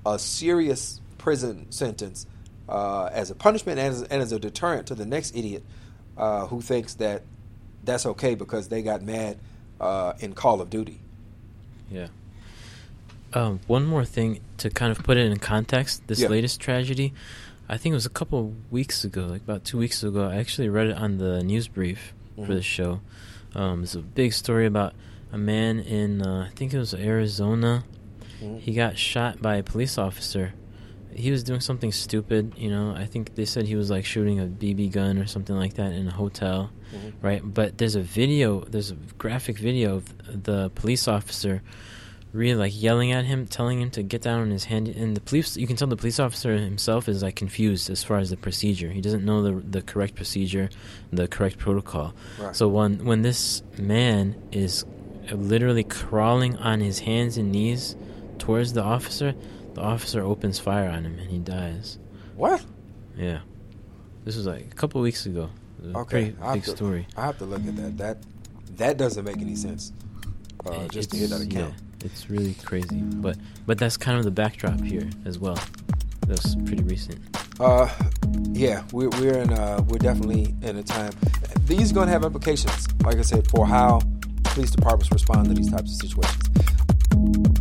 a 0.07 0.19
serious 0.19 1.01
prison 1.19 1.71
sentence 1.73 2.27
uh, 2.69 3.07
as 3.07 3.31
a 3.31 3.35
punishment 3.35 3.79
and 3.79 3.89
as, 3.89 4.03
and 4.03 4.23
as, 4.23 4.33
a 4.33 4.39
deterrent 4.39 4.87
to 4.87 4.95
the 4.95 5.07
next 5.07 5.37
idiot 5.37 5.63
uh, 6.17 6.47
who 6.47 6.61
thinks 6.61 6.95
that 6.95 7.23
that's 7.85 8.07
okay 8.07 8.35
because 8.35 8.69
they 8.69 8.83
got 8.83 9.03
mad 9.03 9.39
uh, 9.81 10.15
in 10.21 10.35
Call 10.35 10.61
of 10.61 10.71
Duty. 10.71 11.01
Yeah. 11.91 12.09
Um, 13.33 13.61
one 13.67 13.85
more 13.85 14.05
thing 14.05 14.41
to 14.59 14.71
kind 14.71 14.93
of 14.93 15.03
put 15.03 15.17
it 15.17 15.31
in 15.31 15.39
context. 15.39 16.07
This 16.07 16.21
yeah. 16.21 16.29
latest 16.29 16.61
tragedy, 16.61 17.13
I 17.69 17.77
think 17.77 17.93
it 17.93 17.97
was 17.97 18.07
a 18.07 18.11
couple 18.11 18.39
of 18.39 18.73
weeks 18.73 19.05
ago, 19.05 19.23
like 19.23 19.43
about 19.43 19.65
two 19.65 19.79
weeks 19.79 20.03
ago. 20.03 20.29
I 20.29 20.37
actually 20.37 20.69
read 20.69 20.87
it 20.87 20.97
on 20.97 21.19
the 21.19 21.43
news 21.43 21.69
brief 21.69 22.15
mm-hmm. 22.33 22.47
for 22.47 22.55
the 22.55 22.63
show. 22.63 23.01
Um, 23.55 23.83
it's 23.83 23.95
a 23.95 24.01
big 24.01 24.33
story 24.33 24.67
about 24.67 24.95
a 25.35 25.39
man 25.39 25.81
in, 25.81 26.23
uh, 26.23 26.49
I 26.49 26.55
think 26.55 26.73
it 26.73 26.79
was 26.79 26.95
Arizona. 26.95 27.85
Mm-hmm. 28.41 28.59
He 28.59 28.73
got 28.73 28.97
shot 28.97 29.43
by 29.43 29.57
a 29.57 29.65
police 29.65 29.99
officer. 29.99 30.55
He 31.13 31.33
was 31.33 31.43
doing 31.43 31.61
something 31.61 31.91
stupid, 31.91 32.55
you 32.57 32.71
know. 32.71 32.95
I 32.97 33.07
think 33.07 33.35
they 33.35 33.45
said 33.45 33.67
he 33.67 33.75
was 33.75 33.91
like 33.91 34.05
shooting 34.05 34.39
a 34.39 34.47
BB 34.47 34.93
gun 34.93 35.19
or 35.19 35.27
something 35.27 35.57
like 35.57 35.75
that 35.75 35.93
in 35.93 36.07
a 36.07 36.13
hotel, 36.13 36.71
mm-hmm. 36.95 37.11
right? 37.21 37.43
But 37.43 37.79
there's 37.79 37.97
a 37.97 38.01
video, 38.01 38.61
there's 38.61 38.93
a 38.93 38.95
graphic 39.19 39.59
video 39.59 39.97
of 39.97 40.45
the 40.45 40.71
police 40.71 41.09
officer 41.09 41.63
really 42.33 42.57
like 42.57 42.83
yelling 42.83 43.13
at 43.13 43.25
him, 43.25 43.47
telling 43.47 43.81
him 43.81 43.91
to 43.91 44.03
get 44.03 44.21
down 44.23 44.41
on 44.41 44.51
his 44.51 44.65
hand. 44.65 44.89
And 44.89 45.17
the 45.17 45.21
police, 45.21 45.57
you 45.57 45.67
can 45.67 45.77
tell 45.77 45.89
the 45.89 45.97
police 45.97 46.21
officer 46.21 46.57
himself 46.57 47.09
is 47.09 47.23
like 47.23 47.37
confused 47.37 47.91
as 47.91 48.05
far 48.05 48.19
as 48.19 48.31
the 48.31 48.37
procedure. 48.37 48.91
He 48.91 49.01
doesn't 49.01 49.25
know 49.25 49.43
the 49.43 49.53
the 49.67 49.83
correct 49.83 50.15
procedure, 50.15 50.69
the 51.13 51.27
correct 51.27 51.59
protocol. 51.59 52.15
Right. 52.39 52.55
So 52.55 52.69
when 52.69 53.05
when 53.05 53.23
this 53.23 53.63
man 53.79 54.35
is 54.53 54.85
literally 55.33 55.85
crawling 55.85 56.57
on 56.57 56.81
his 56.81 57.01
hands 57.01 57.37
and 57.37 57.53
knees 57.53 57.97
towards 58.39 58.73
the 58.73 58.83
officer, 58.83 59.35
the 59.75 59.81
officer 59.81 60.23
opens 60.23 60.59
fire 60.59 60.89
on 60.89 61.05
him 61.05 61.19
and 61.19 61.31
he 61.31 61.39
dies. 61.39 61.99
What? 62.37 62.65
Yeah, 63.17 63.41
this 64.25 64.37
was 64.37 64.47
like 64.47 64.73
a 64.73 64.75
couple 64.75 65.01
weeks 65.01 65.27
ago. 65.27 65.51
okay, 65.95 66.35
big 66.53 66.65
to, 66.65 66.71
story. 66.71 67.07
I 67.17 67.27
have 67.27 67.39
to 67.39 67.45
look 67.45 67.67
at 67.67 67.77
that. 67.77 67.99
That 67.99 68.19
that 68.77 68.97
doesn't 68.97 69.25
make 69.25 69.39
any 69.39 69.57
sense. 69.57 69.93
Uh, 70.67 70.89
just 70.89 71.11
to 71.11 71.17
hear 71.17 71.29
that 71.29 71.43
account. 71.43 71.75
Yeah 71.77 71.85
it's 72.05 72.31
really 72.31 72.55
crazy. 72.55 73.01
But 73.01 73.37
but 73.67 73.79
that's 73.79 73.97
kind 73.97 74.19
of 74.19 74.25
the 74.25 74.31
backdrop 74.31 74.81
here 74.81 75.09
as 75.25 75.39
well. 75.39 75.59
That's 76.27 76.55
pretty 76.55 76.85
recent. 76.85 77.19
Uh, 77.59 77.89
yeah, 78.53 78.85
we're 78.93 79.09
we're 79.11 79.39
in 79.39 79.53
uh 79.53 79.83
we're 79.89 79.99
definitely 79.99 80.55
in 80.63 80.77
a 80.77 80.83
time. 80.83 81.13
These 81.67 81.93
are 81.93 81.95
going 81.95 82.09
to 82.09 82.13
have 82.13 82.25
implications, 82.25 82.87
like 83.03 83.17
I 83.17 83.23
said, 83.23 83.49
for 83.49 83.67
how 83.67 84.01
police 84.55 84.71
departments 84.71 85.11
respond 85.11 85.49
to 85.49 85.55
these 85.55 85.69
types 85.69 85.91
of 85.91 86.11
situations. 86.11 87.54